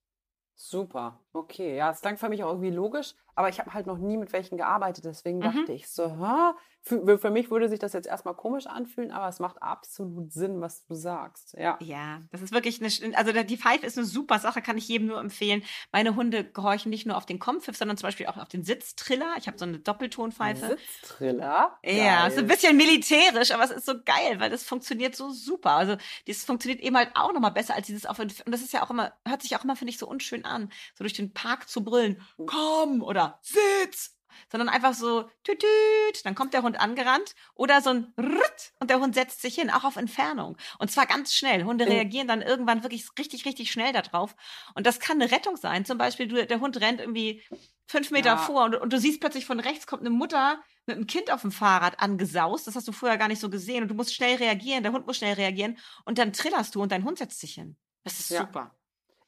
[0.56, 1.78] Super, okay.
[1.78, 4.34] Ja, es klang für mich auch irgendwie logisch, aber ich habe halt noch nie mit
[4.34, 5.06] welchen gearbeitet.
[5.06, 5.41] Deswegen Mhm.
[5.41, 6.54] dachte ich so, hä?
[6.89, 10.60] Für, für mich würde sich das jetzt erstmal komisch anfühlen, aber es macht absolut Sinn,
[10.60, 11.54] was du sagst.
[11.58, 11.78] Ja.
[11.82, 15.08] Ja, das ist wirklich eine, also die Pfeife ist eine super Sache, kann ich jedem
[15.08, 15.63] nur empfehlen.
[15.91, 19.36] Meine Hunde gehorchen nicht nur auf den Kompfiff, sondern zum Beispiel auch auf den Sitztriller.
[19.38, 20.78] Ich habe so eine Doppeltonpfeife.
[21.02, 21.78] Sitztriller.
[21.84, 22.43] Ja, ist Geil.
[22.43, 25.71] ein bisschen militärisch, aber es ist so geil, weil das funktioniert so super.
[25.71, 25.97] Also,
[26.28, 28.89] das funktioniert eben halt auch nochmal besser als dieses auf und das ist ja auch
[28.89, 31.84] immer, hört sich auch immer, finde ich, so unschön an, so durch den Park zu
[31.84, 34.15] brüllen, komm oder sitz,
[34.51, 38.99] sondern einfach so tütüt, dann kommt der Hund angerannt oder so ein Rrrt und der
[38.99, 40.57] Hund setzt sich hin, auch auf Entfernung.
[40.79, 41.63] Und zwar ganz schnell.
[41.63, 41.91] Hunde Mhm.
[41.91, 44.35] reagieren dann irgendwann wirklich richtig, richtig schnell darauf.
[44.75, 45.85] Und das kann eine Rettung sein.
[45.85, 47.43] Zum Beispiel, du, der Hund rennt irgendwie
[47.87, 48.37] fünf Meter Ja.
[48.37, 51.41] vor und, und du siehst plötzlich von rechts kommt eine Mutter mit einem Kind auf
[51.41, 52.67] dem Fahrrad angesaust.
[52.67, 53.83] Das hast du vorher gar nicht so gesehen.
[53.83, 55.77] Und du musst schnell reagieren, der Hund muss schnell reagieren.
[56.05, 57.77] Und dann trillerst du und dein Hund setzt sich hin.
[58.03, 58.41] Das ist Ja.
[58.41, 58.75] super.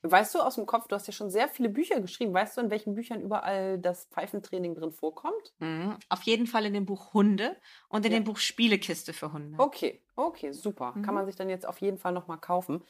[0.03, 2.33] Weißt du aus dem Kopf, du hast ja schon sehr viele Bücher geschrieben.
[2.33, 5.53] Weißt du, in welchen Büchern überall das Pfeifentraining drin vorkommt?
[5.59, 5.95] Mhm.
[6.09, 7.55] Auf jeden Fall in dem Buch Hunde
[7.87, 8.17] und in Ja.
[8.19, 9.59] dem Buch Spielekiste für Hunde.
[9.59, 10.93] Okay, okay, super.
[10.95, 11.03] Mhm.
[11.03, 12.83] Kann man sich dann jetzt auf jeden Fall nochmal kaufen.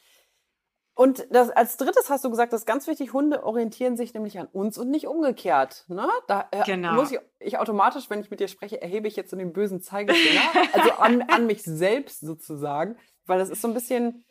[0.93, 4.37] Und das, als drittes hast du gesagt, das ist ganz wichtig, Hunde orientieren sich nämlich
[4.39, 5.85] an uns und nicht umgekehrt.
[5.87, 6.07] Ne?
[6.27, 6.93] Da äh, Genau.
[6.93, 9.81] muss ich, ich automatisch, wenn ich mit dir spreche, erhebe ich jetzt so den bösen
[9.81, 10.41] Zeigefinger,
[10.73, 14.23] also an, an mich selbst sozusagen, weil das ist so ein bisschen,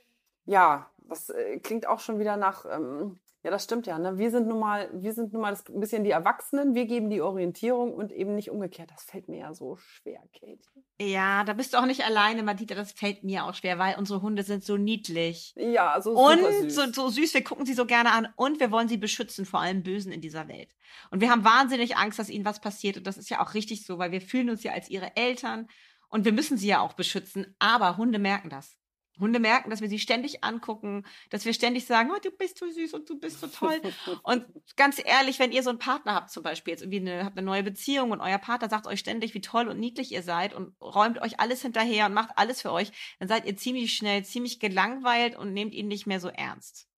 [0.45, 4.19] ja, das äh, klingt auch schon wieder nach, ähm, ja, das stimmt ja, ne?
[4.19, 7.09] Wir sind nun mal, wir sind nun mal das, ein bisschen die Erwachsenen, wir geben
[7.09, 8.91] die Orientierung und eben nicht umgekehrt.
[8.91, 10.61] Das fällt mir ja so schwer, Kate.
[11.01, 12.75] Ja, da bist du auch nicht alleine, Madita.
[12.75, 15.55] Das fällt mir auch schwer, weil unsere Hunde sind so niedlich.
[15.57, 16.75] Ja, so super Und süß.
[16.75, 19.61] so, so süß, wir gucken sie so gerne an und wir wollen sie beschützen vor
[19.61, 20.75] allem Bösen in dieser Welt.
[21.11, 23.87] Und wir haben wahnsinnig Angst, dass ihnen was passiert und das ist ja auch richtig
[23.87, 25.69] so, weil wir fühlen uns ja als ihre Eltern
[26.11, 28.77] und wir müssen sie ja auch beschützen, aber Hunde merken das.
[29.21, 32.69] Hunde merken, dass wir sie ständig angucken, dass wir ständig sagen, oh, du bist so
[32.69, 33.81] süß und du bist so toll.
[34.23, 37.37] Und ganz ehrlich, wenn ihr so einen Partner habt, zum Beispiel jetzt irgendwie eine, habt
[37.37, 40.55] eine neue Beziehung und euer Partner sagt euch ständig, wie toll und niedlich ihr seid
[40.55, 44.25] und räumt euch alles hinterher und macht alles für euch, dann seid ihr ziemlich schnell
[44.25, 46.89] ziemlich gelangweilt und nehmt ihn nicht mehr so ernst.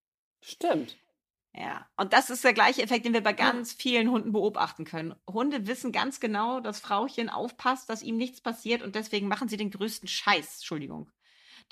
[0.41, 0.97] Stimmt.
[1.55, 5.15] Ja, und das ist der gleiche Effekt, den wir bei ganz vielen Hunden beobachten können.
[5.29, 9.59] Hunde wissen ganz genau, dass Frauchen aufpasst, dass ihm nichts passiert und deswegen machen sie
[9.59, 11.11] den größten Scheiß, Entschuldigung,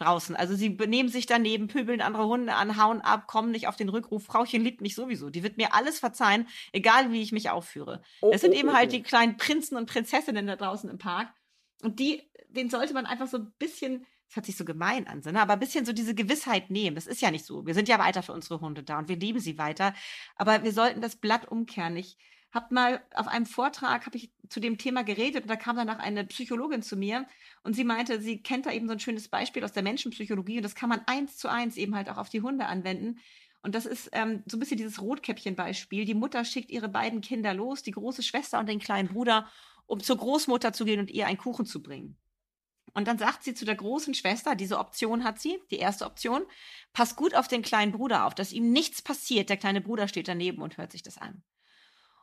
[0.01, 0.37] draußen.
[0.37, 3.89] Also sie benehmen sich daneben, pöbeln andere Hunde an, hauen ab, kommen nicht auf den
[3.89, 4.25] Rückruf.
[4.25, 5.31] Frauchen liebt mich sowieso.
[5.31, 8.03] Die wird mir alles verzeihen, egal wie ich mich aufführe.
[8.21, 8.93] Oh, Das sind oh, eben oh, halt oh.
[8.93, 11.29] die kleinen Prinzen und Prinzessinnen da draußen im Park.
[11.83, 15.23] Und die, den sollte man einfach so ein bisschen das hört sich so gemein an,
[15.25, 15.41] ne?
[15.41, 16.95] aber ein bisschen so diese Gewissheit nehmen.
[16.95, 17.67] Das ist ja nicht so.
[17.67, 19.93] Wir sind ja weiter für unsere Hunde da und wir lieben sie weiter.
[20.37, 21.97] Aber wir sollten das Blatt umkehren.
[21.97, 22.17] Ich
[22.53, 25.99] habe mal auf einem Vortrag habe ich zu dem Thema geredet und da kam danach
[25.99, 27.27] eine Psychologin zu mir
[27.63, 30.65] und sie meinte, sie kennt da eben so ein schönes Beispiel aus der Menschenpsychologie und
[30.65, 33.21] das kann man eins zu eins eben halt auch auf die Hunde anwenden.
[33.63, 36.05] Und das ist ähm, so ein bisschen dieses Rotkäppchen-Beispiel.
[36.07, 39.49] Die Mutter schickt ihre beiden Kinder los, die große Schwester und den kleinen Bruder,
[39.87, 42.17] um zur Großmutter zu gehen und ihr einen Kuchen zu bringen.
[42.95, 46.43] Und dann sagt sie zu der großen Schwester, diese Option hat sie, die erste Option,
[46.93, 49.49] pass gut auf den kleinen Bruder auf, dass ihm nichts passiert.
[49.49, 51.43] Der kleine Bruder steht daneben und hört sich das an.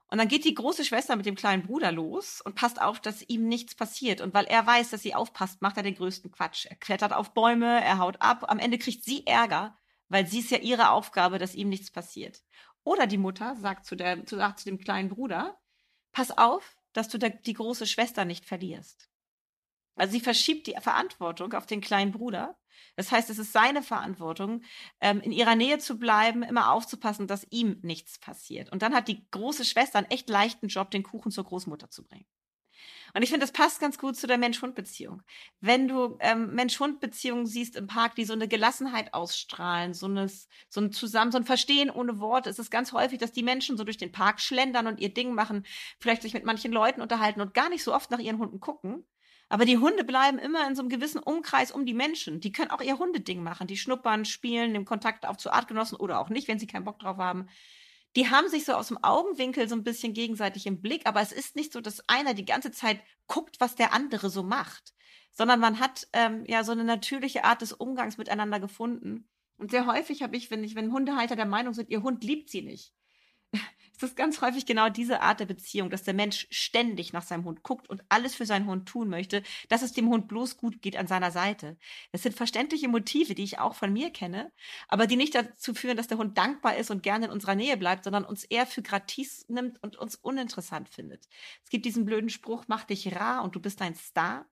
[0.09, 3.27] Und dann geht die große Schwester mit dem kleinen Bruder los und passt auf, dass
[3.27, 4.21] ihm nichts passiert.
[4.21, 6.65] Und weil er weiß, dass sie aufpasst, macht er den größten Quatsch.
[6.65, 8.45] Er klettert auf Bäume, er haut ab.
[8.47, 12.41] Am Ende kriegt sie Ärger, weil sie ist ja ihre Aufgabe, dass ihm nichts passiert.
[12.83, 15.59] Oder die Mutter sagt zu, der, sagt zu dem kleinen Bruder,
[16.13, 19.09] pass auf, dass du der, die große Schwester nicht verlierst.
[19.95, 22.57] Also sie verschiebt die Verantwortung auf den kleinen Bruder.
[22.95, 24.63] Das heißt, es ist seine Verantwortung,
[25.01, 28.71] ähm, in ihrer Nähe zu bleiben, immer aufzupassen, dass ihm nichts passiert.
[28.71, 32.03] Und dann hat die große Schwester einen echt leichten Job, den Kuchen zur Großmutter zu
[32.03, 32.25] bringen.
[33.13, 35.23] Und ich finde, das passt ganz gut zu der Mensch-Hund-Beziehung.
[35.59, 40.29] Wenn du ähm, Mensch-Hund-Beziehungen siehst im Park, die so eine Gelassenheit ausstrahlen, so, eine,
[40.69, 43.77] so ein Zusammen, so ein Verstehen ohne Worte, ist es ganz häufig, dass die Menschen
[43.77, 45.65] so durch den Park schlendern und ihr Ding machen,
[45.99, 49.05] vielleicht sich mit manchen Leuten unterhalten und gar nicht so oft nach ihren Hunden gucken.
[49.49, 52.41] Aber die Hunde bleiben immer in so einem gewissen Umkreis um die Menschen.
[52.41, 53.67] Die können auch ihr Hundeding machen.
[53.67, 56.99] Die schnuppern, spielen, nehmen Kontakt auf zu Artgenossen oder auch nicht, wenn sie keinen Bock
[56.99, 57.47] drauf haben.
[58.15, 61.31] Die haben sich so aus dem Augenwinkel so ein bisschen gegenseitig im Blick, aber es
[61.31, 64.93] ist nicht so, dass einer die ganze Zeit guckt, was der andere so macht,
[65.31, 69.29] sondern man hat ähm, ja so eine natürliche Art des Umgangs miteinander gefunden.
[69.57, 72.49] Und sehr häufig habe ich, wenn ich, wenn Hundehalter der Meinung sind, ihr Hund liebt
[72.49, 72.93] sie nicht,
[73.97, 77.45] es ist ganz häufig genau diese Art der Beziehung, dass der Mensch ständig nach seinem
[77.45, 80.81] Hund guckt und alles für seinen Hund tun möchte, dass es dem Hund bloß gut
[80.83, 81.77] geht an seiner Seite.
[82.11, 84.51] Das sind verständliche Motive, die ich auch von mir kenne,
[84.87, 87.75] aber die nicht dazu führen, dass der Hund dankbar ist und gerne in unserer Nähe
[87.75, 91.27] bleibt, sondern uns eher für gratis nimmt und uns uninteressant findet.
[91.63, 94.45] Es gibt diesen blöden Spruch, mach dich rar und du bist ein Star.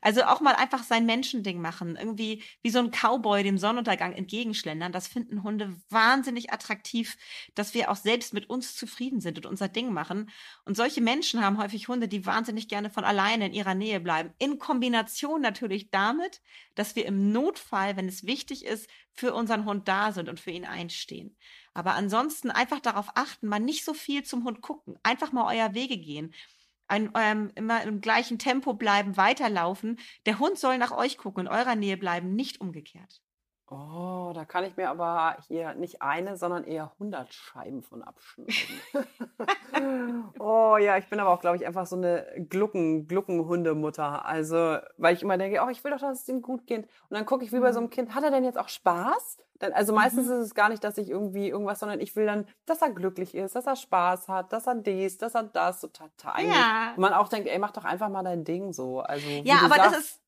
[0.00, 4.92] Also auch mal einfach sein Menschending machen, irgendwie wie so ein Cowboy dem Sonnenuntergang entgegenschlendern.
[4.92, 7.16] Das finden Hunde wahnsinnig attraktiv,
[7.54, 10.30] dass wir auch selbst mit uns zufrieden sind und unser Ding machen.
[10.64, 14.32] Und solche Menschen haben häufig Hunde, die wahnsinnig gerne von alleine in ihrer Nähe bleiben.
[14.38, 16.40] In Kombination natürlich damit,
[16.74, 20.52] dass wir im Notfall, wenn es wichtig ist, für unseren Hund da sind und für
[20.52, 21.36] ihn einstehen.
[21.74, 25.74] Aber ansonsten einfach darauf achten, mal nicht so viel zum Hund gucken, einfach mal euer
[25.74, 26.34] Wege gehen
[26.88, 29.98] ein, ähm, immer im gleichen Tempo bleiben, weiterlaufen.
[30.26, 33.20] Der Hund soll nach euch gucken, in eurer Nähe bleiben, nicht umgekehrt.
[33.70, 38.54] Oh, da kann ich mir aber hier nicht eine, sondern eher 100 Scheiben von abschneiden.
[40.38, 44.24] oh ja, ich bin aber auch, glaube ich, einfach so eine Glucken, Gluckenhundemutter.
[44.24, 46.84] Also, weil ich immer denke, oh, ich will doch, dass es ihm gut geht.
[46.84, 47.92] Und dann gucke ich wie bei so einem mhm.
[47.92, 49.36] Kind, hat er denn jetzt auch Spaß?
[49.58, 50.34] Dann, also meistens mhm.
[50.34, 53.34] ist es gar nicht, dass ich irgendwie irgendwas, sondern ich will dann, dass er glücklich
[53.34, 56.42] ist, dass er Spaß hat, dass er dies, dass er das, so total.
[56.42, 56.92] Ja.
[56.96, 59.00] Und man auch denkt, ey, mach doch einfach mal dein Ding so.
[59.00, 60.22] Also, ja, aber sagst, das ist,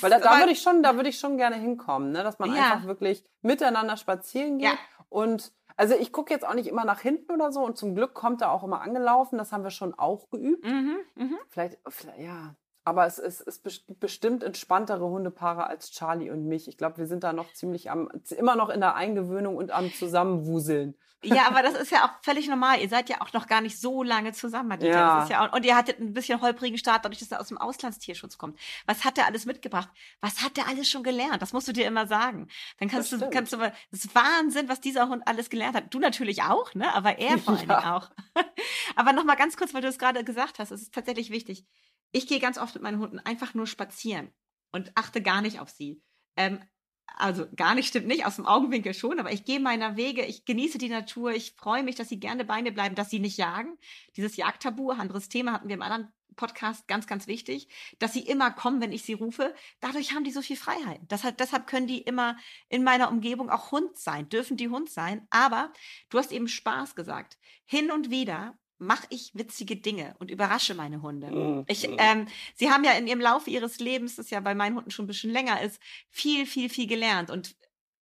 [0.00, 2.22] weil da, da würde ich schon, da würde ich schon gerne hinkommen, ne?
[2.22, 2.62] dass man ja.
[2.62, 4.68] einfach wirklich miteinander spazieren geht.
[4.68, 4.78] Ja.
[5.08, 8.14] Und also ich gucke jetzt auch nicht immer nach hinten oder so und zum Glück
[8.14, 9.38] kommt er auch immer angelaufen.
[9.38, 10.64] Das haben wir schon auch geübt.
[10.64, 11.38] Mhm, mh.
[11.48, 12.54] Vielleicht, vielleicht, ja.
[12.84, 13.62] Aber es ist, ist
[14.00, 16.66] bestimmt entspanntere Hundepaare als Charlie und mich.
[16.66, 19.92] Ich glaube, wir sind da noch ziemlich am, immer noch in der Eingewöhnung und am
[19.92, 20.96] Zusammenwuseln.
[21.24, 22.80] Ja, aber das ist ja auch völlig normal.
[22.80, 24.92] Ihr seid ja auch noch gar nicht so lange zusammen, Madita.
[24.92, 25.14] Ja.
[25.16, 27.48] Das ist ja auch, und ihr hattet ein bisschen holprigen Start, dadurch, dass er aus
[27.48, 28.58] dem Auslandstierschutz kommt.
[28.86, 29.88] Was hat er alles mitgebracht?
[30.20, 31.40] Was hat er alles schon gelernt?
[31.40, 32.48] Das musst du dir immer sagen.
[32.78, 35.94] Dann kannst das du, kannst du, das ist Wahnsinn, was dieser Hund alles gelernt hat.
[35.94, 36.92] Du natürlich auch, ne?
[36.94, 37.80] Aber er vor allen ja.
[37.80, 38.10] Dingen auch.
[38.96, 41.64] aber nochmal ganz kurz, weil du es gerade gesagt hast, es ist tatsächlich wichtig.
[42.12, 44.30] Ich gehe ganz oft mit meinen Hunden einfach nur spazieren
[44.70, 46.02] und achte gar nicht auf sie.
[46.36, 46.60] Ähm,
[47.06, 50.44] also gar nicht stimmt nicht, aus dem Augenwinkel schon, aber ich gehe meiner Wege, ich
[50.44, 53.36] genieße die Natur, ich freue mich, dass sie gerne bei mir bleiben, dass sie nicht
[53.36, 53.76] jagen.
[54.16, 58.50] Dieses Jagdtabu, anderes Thema hatten wir im anderen Podcast, ganz, ganz wichtig, dass sie immer
[58.50, 59.54] kommen, wenn ich sie rufe.
[59.80, 61.00] Dadurch haben die so viel Freiheit.
[61.10, 62.36] Deshalb, deshalb können die immer
[62.68, 65.26] in meiner Umgebung auch Hund sein, dürfen die Hund sein.
[65.30, 65.72] Aber
[66.08, 67.38] du hast eben Spaß gesagt.
[67.66, 71.30] Hin und wieder mache ich witzige Dinge und überrasche meine Hunde.
[71.30, 71.64] Mhm.
[71.68, 71.96] Ich, mhm.
[71.98, 75.04] ähm, sie haben ja in ihrem Laufe ihres Lebens, das ja bei meinen Hunden schon
[75.04, 77.56] ein bisschen länger ist, viel, viel, viel gelernt und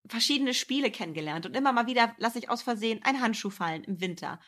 [0.06, 1.46] verschiedene Spiele kennengelernt.
[1.46, 4.40] Und immer mal wieder lasse ich aus Versehen einen Handschuh fallen im Winter.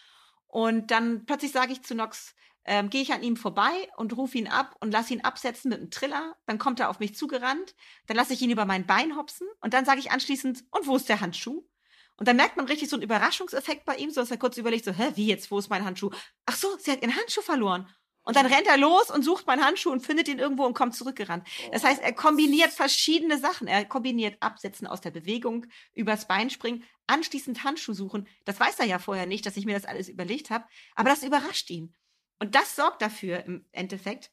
[0.47, 4.39] Und dann plötzlich sage ich zu Nox, ähm, gehe ich an ihm vorbei und rufe
[4.39, 6.37] ihn ab und lasse ihn absetzen mit einem Triller.
[6.47, 7.75] Dann kommt er auf mich zugerannt.
[8.07, 10.97] Dann lasse ich ihn über mein Bein hopsen und dann sage ich anschließend, und wo
[10.97, 11.65] ist der Handschuh?
[12.17, 14.85] Und dann merkt man richtig so einen Überraschungseffekt bei ihm, so dass er kurz überlegt,
[14.85, 16.11] so, hä, wie jetzt, wo ist mein Handschuh?
[16.47, 17.89] Ach so, sie hat ihren Handschuh verloren.
[18.25, 20.95] Und dann rennt er los und sucht meinen Handschuh und findet ihn irgendwo und kommt
[20.95, 21.47] zurückgerannt.
[21.73, 23.67] Das heißt, er kombiniert verschiedene Sachen.
[23.67, 28.29] Er kombiniert Absetzen aus der Bewegung, übers Bein springen, anschließend Handschuh suchen.
[28.45, 30.65] Das weiß er ja vorher nicht, dass ich mir das alles überlegt habe.
[30.95, 31.95] Aber das überrascht ihn.
[32.39, 34.31] Und das sorgt dafür im Endeffekt,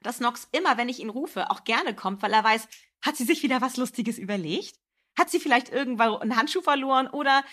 [0.00, 2.66] dass Nox immer, wenn ich ihn rufe, auch gerne kommt, weil er weiß,
[3.02, 4.76] hat sie sich wieder was Lustiges überlegt?
[5.18, 7.44] Hat sie vielleicht irgendwann einen Handschuh verloren oder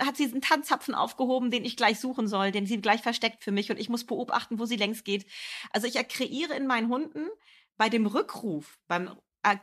[0.00, 3.50] hat sie einen Tanzzapfen aufgehoben, den ich gleich suchen soll, den sie gleich versteckt für
[3.52, 5.26] mich und ich muss beobachten, wo sie längst geht.
[5.72, 7.26] Also ich kreiere in meinen Hunden
[7.76, 9.10] bei dem Rückruf, beim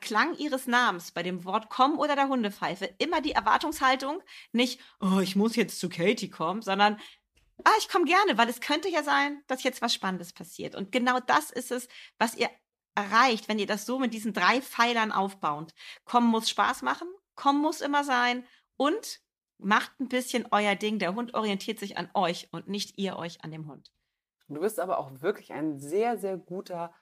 [0.01, 5.19] Klang ihres Namens, bei dem Wort komm oder der Hundepfeife, immer die Erwartungshaltung, nicht, oh,
[5.19, 6.99] ich muss jetzt zu Katie kommen, sondern
[7.63, 10.75] ah, ich komme gerne, weil es könnte ja sein, dass jetzt was Spannendes passiert.
[10.75, 12.49] Und genau das ist es, was ihr
[12.95, 15.73] erreicht, wenn ihr das so mit diesen drei Pfeilern aufbaut.
[16.05, 18.45] Kommen muss Spaß machen, kommen muss immer sein
[18.78, 19.21] und
[19.58, 21.00] macht ein bisschen euer Ding.
[21.00, 23.91] Der Hund orientiert sich an euch und nicht ihr euch an dem Hund.
[24.48, 26.93] Du bist aber auch wirklich ein sehr, sehr guter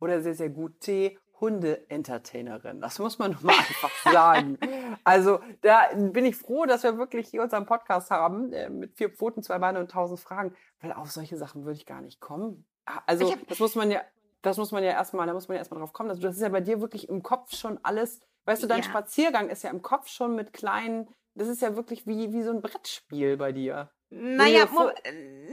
[0.00, 2.80] oder sehr, sehr gute Hunde-Entertainerin.
[2.80, 4.58] Das muss man mal einfach sagen.
[5.04, 9.10] Also da bin ich froh, dass wir wirklich hier unseren Podcast haben äh, mit vier
[9.10, 12.66] Pfoten, zwei Beine und tausend Fragen, weil auf solche Sachen würde ich gar nicht kommen.
[12.84, 14.02] Ah, also das muss man ja,
[14.42, 16.10] das muss man ja erstmal, da muss man ja erstmal drauf kommen.
[16.10, 18.84] Also das ist ja bei dir wirklich im Kopf schon alles Weißt du, dein ja.
[18.84, 22.50] Spaziergang ist ja im Kopf schon mit kleinen, das ist ja wirklich wie, wie so
[22.50, 23.90] ein Brettspiel bei dir.
[24.12, 24.68] Naja,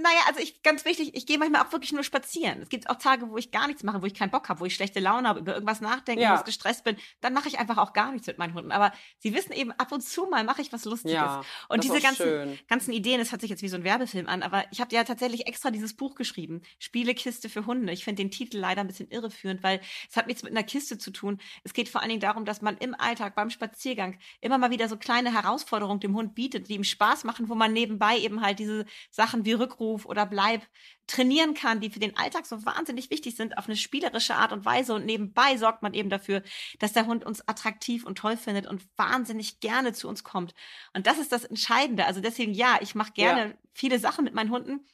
[0.01, 2.61] naja, also ich ganz wichtig, ich gehe manchmal auch wirklich nur spazieren.
[2.61, 4.65] Es gibt auch Tage, wo ich gar nichts mache, wo ich keinen Bock habe, wo
[4.65, 6.31] ich schlechte Laune habe, über irgendwas nachdenken ja.
[6.31, 6.97] muss, gestresst bin.
[7.21, 8.71] Dann mache ich einfach auch gar nichts mit meinen Hunden.
[8.71, 11.13] Aber sie wissen eben, ab und zu mal mache ich was Lustiges.
[11.13, 14.41] Ja, und diese ganzen, ganzen Ideen, das hört sich jetzt wie so ein Werbefilm an,
[14.41, 17.93] aber ich habe ja tatsächlich extra dieses Buch geschrieben, Spielekiste für Hunde.
[17.93, 20.97] Ich finde den Titel leider ein bisschen irreführend, weil es hat nichts mit einer Kiste
[20.97, 21.39] zu tun.
[21.63, 24.89] Es geht vor allen Dingen darum, dass man im Alltag, beim Spaziergang immer mal wieder
[24.89, 28.46] so kleine Herausforderungen dem Hund bietet, die ihm Spaß machen, wo man nebenbei eben halt
[28.53, 30.61] diese Sachen wie Rückruf oder Bleib
[31.07, 34.65] trainieren kann, die für den Alltag so wahnsinnig wichtig sind, auf eine spielerische Art und
[34.65, 34.93] Weise.
[34.93, 36.43] Und nebenbei sorgt man eben dafür,
[36.79, 40.53] dass der Hund uns attraktiv und toll findet und wahnsinnig gerne zu uns kommt.
[40.93, 42.05] Und das ist das Entscheidende.
[42.05, 43.53] Also deswegen, ja, ich mache gerne ja.
[43.73, 44.85] viele Sachen mit meinen Hunden.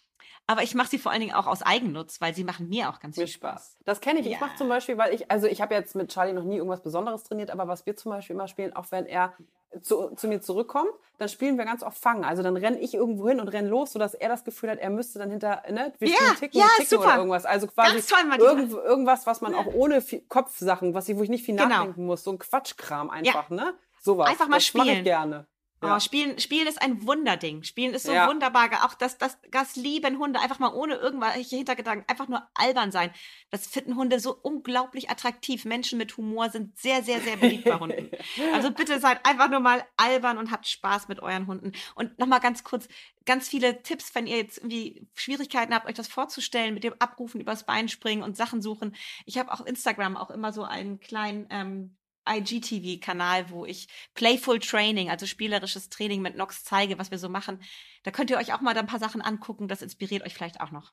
[0.45, 2.99] Aber ich mache sie vor allen Dingen auch aus Eigennutz, weil sie machen mir auch
[2.99, 3.77] ganz viel Spaß.
[3.85, 4.25] Das kenne ich.
[4.25, 4.33] Ja.
[4.33, 6.83] Ich mache zum Beispiel, weil ich, also ich habe jetzt mit Charlie noch nie irgendwas
[6.83, 9.37] Besonderes trainiert, aber was wir zum Beispiel immer spielen, auch wenn er
[9.81, 12.23] zu, zu mir zurückkommt, dann spielen wir ganz oft Fangen.
[12.23, 14.89] Also dann renne ich irgendwo hin und renne los, sodass er das Gefühl hat, er
[14.89, 17.05] müsste dann hinter, ne, wir ja, Ticken, ja, Ticken super.
[17.05, 17.45] oder irgendwas.
[17.45, 21.29] Also quasi toll, irgend, irgendwas, was man auch ohne viel Kopfsachen, was ich, wo ich
[21.29, 21.69] nicht viel genau.
[21.69, 23.55] nachdenken muss, so ein Quatschkram einfach, ja.
[23.55, 23.73] ne?
[24.01, 24.29] Sowas.
[24.29, 24.87] Einfach mal das spielen.
[24.87, 25.47] ich gerne.
[25.83, 25.95] Ja.
[25.95, 27.63] Oh, Spielen, Spielen ist ein Wunderding.
[27.63, 28.27] Spielen ist so ja.
[28.27, 28.69] wunderbar.
[28.85, 33.11] Auch das, das, das lieben Hunde einfach mal ohne irgendwelche Hintergedanken, einfach nur albern sein.
[33.49, 35.65] Das finden Hunde so unglaublich attraktiv.
[35.65, 38.09] Menschen mit Humor sind sehr, sehr, sehr beliebt bei Hunden.
[38.53, 41.71] Also bitte seid einfach nur mal albern und habt Spaß mit euren Hunden.
[41.95, 42.87] Und nochmal ganz kurz,
[43.25, 47.41] ganz viele Tipps, wenn ihr jetzt irgendwie Schwierigkeiten habt, euch das vorzustellen, mit dem Abrufen
[47.41, 48.95] übers Bein springen und Sachen suchen.
[49.25, 51.95] Ich habe auf Instagram auch immer so einen kleinen, ähm,
[52.27, 57.61] IGTV-Kanal, wo ich Playful Training, also spielerisches Training mit Nox zeige, was wir so machen.
[58.03, 59.67] Da könnt ihr euch auch mal ein paar Sachen angucken.
[59.67, 60.91] Das inspiriert euch vielleicht auch noch.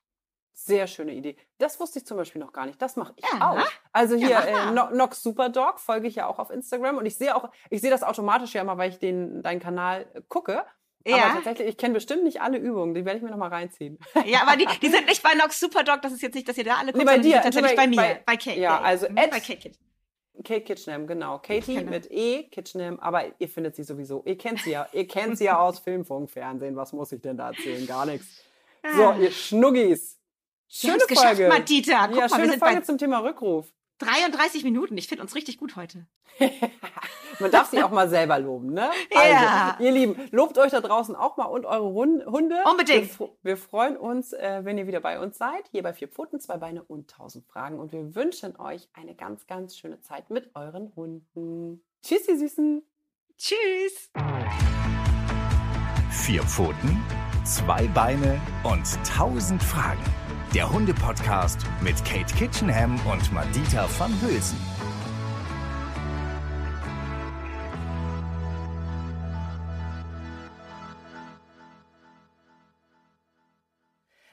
[0.52, 1.36] Sehr schöne Idee.
[1.58, 2.80] Das wusste ich zum Beispiel noch gar nicht.
[2.82, 3.66] Das mache ich ja, auch.
[3.92, 7.34] Also hier ja, äh, Nox Superdog folge ich ja auch auf Instagram und ich sehe
[7.34, 10.64] auch, ich sehe das automatisch ja immer, weil ich den deinen Kanal äh, gucke.
[11.06, 11.16] Ja.
[11.16, 13.98] Aber tatsächlich, ich kenne bestimmt nicht alle Übungen, die werde ich mir nochmal reinziehen.
[14.26, 16.64] Ja, aber die, die sind nicht bei Nox Superdog, das ist jetzt nicht, dass ihr
[16.64, 18.60] da alle guckt, nee, bei dir, die sind tatsächlich bei, bei, mir, bei, Kate.
[18.60, 19.72] Ja, also bei Kate.
[20.42, 21.38] Kate Kitchenham, genau.
[21.38, 24.22] Katie mit E, Kitchenham, aber ihr findet sie sowieso.
[24.24, 24.86] Ihr kennt sie ja.
[24.92, 26.76] Ihr kennt sie ja aus Film, Funk, Fernsehen.
[26.76, 27.86] Was muss ich denn da erzählen?
[27.86, 28.44] Gar nichts.
[28.96, 29.16] So, ah.
[29.18, 30.18] ihr Schnuggis.
[30.68, 31.14] Schöne Folge.
[31.14, 32.06] Geschafft, Madita.
[32.06, 33.66] Guck ja, mal, schöne Folge zum Thema Rückruf.
[34.00, 34.96] 33 Minuten.
[34.96, 36.06] Ich finde uns richtig gut heute.
[37.40, 38.90] Man darf sich auch mal selber loben, ne?
[39.12, 39.76] Ja.
[39.78, 42.62] Also, ihr Lieben, lobt euch da draußen auch mal und eure Hunde.
[42.68, 43.18] Unbedingt.
[43.18, 45.68] Wir, wir freuen uns, äh, wenn ihr wieder bei uns seid.
[45.70, 47.78] Hier bei Vier Pfoten, zwei Beine und tausend Fragen.
[47.78, 51.82] Und wir wünschen euch eine ganz, ganz schöne Zeit mit euren Hunden.
[52.02, 52.82] Tschüss, ihr Süßen.
[53.38, 54.10] Tschüss.
[56.10, 57.02] Vier Pfoten,
[57.44, 60.04] zwei Beine und tausend Fragen.
[60.54, 64.58] Der Hunde-Podcast mit Kate Kitchenham und Madita van Hülsen.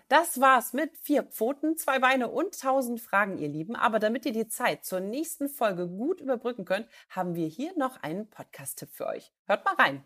[0.09, 3.75] Das war's mit vier Pfoten, zwei Beine und tausend Fragen, ihr Lieben.
[3.75, 8.01] Aber damit ihr die Zeit zur nächsten Folge gut überbrücken könnt, haben wir hier noch
[8.01, 9.31] einen Podcast-Tipp für euch.
[9.45, 10.03] Hört mal rein.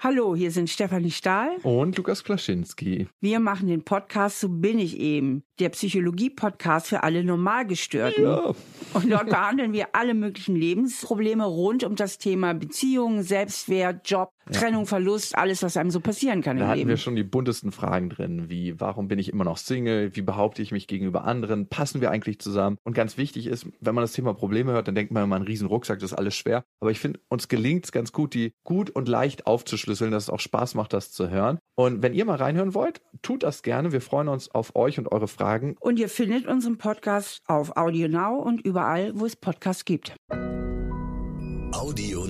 [0.00, 3.08] Hallo, hier sind Stefanie Stahl und Lukas Klaschinski.
[3.20, 8.24] Wir machen den Podcast So bin ich eben, der Psychologie-Podcast für alle Normalgestörten.
[8.24, 8.54] Ja.
[8.94, 14.86] Und dort behandeln wir alle möglichen Lebensprobleme rund um das Thema Beziehungen, Selbstwert, Job, Trennung,
[14.86, 16.90] Verlust, alles, was einem so passieren kann Da im hatten Leben.
[16.90, 20.62] wir schon die buntesten Fragen drin, wie warum bin ich immer noch Single, wie behaupte
[20.62, 22.78] ich mich gegenüber anderen, passen wir eigentlich zusammen?
[22.84, 25.42] Und ganz wichtig ist, wenn man das Thema Probleme hört, dann denkt man immer, ein
[25.42, 26.64] riesen Rucksack, das ist alles schwer.
[26.80, 30.30] Aber ich finde, uns gelingt es ganz gut, die gut und leicht aufzuschlüsseln, dass es
[30.30, 31.58] auch Spaß macht, das zu hören.
[31.74, 33.92] Und wenn ihr mal reinhören wollt, tut das gerne.
[33.92, 35.47] Wir freuen uns auf euch und eure Fragen.
[35.80, 40.14] Und ihr findet unseren Podcast auf Audio Now und überall, wo es Podcasts gibt.
[41.72, 42.24] Audio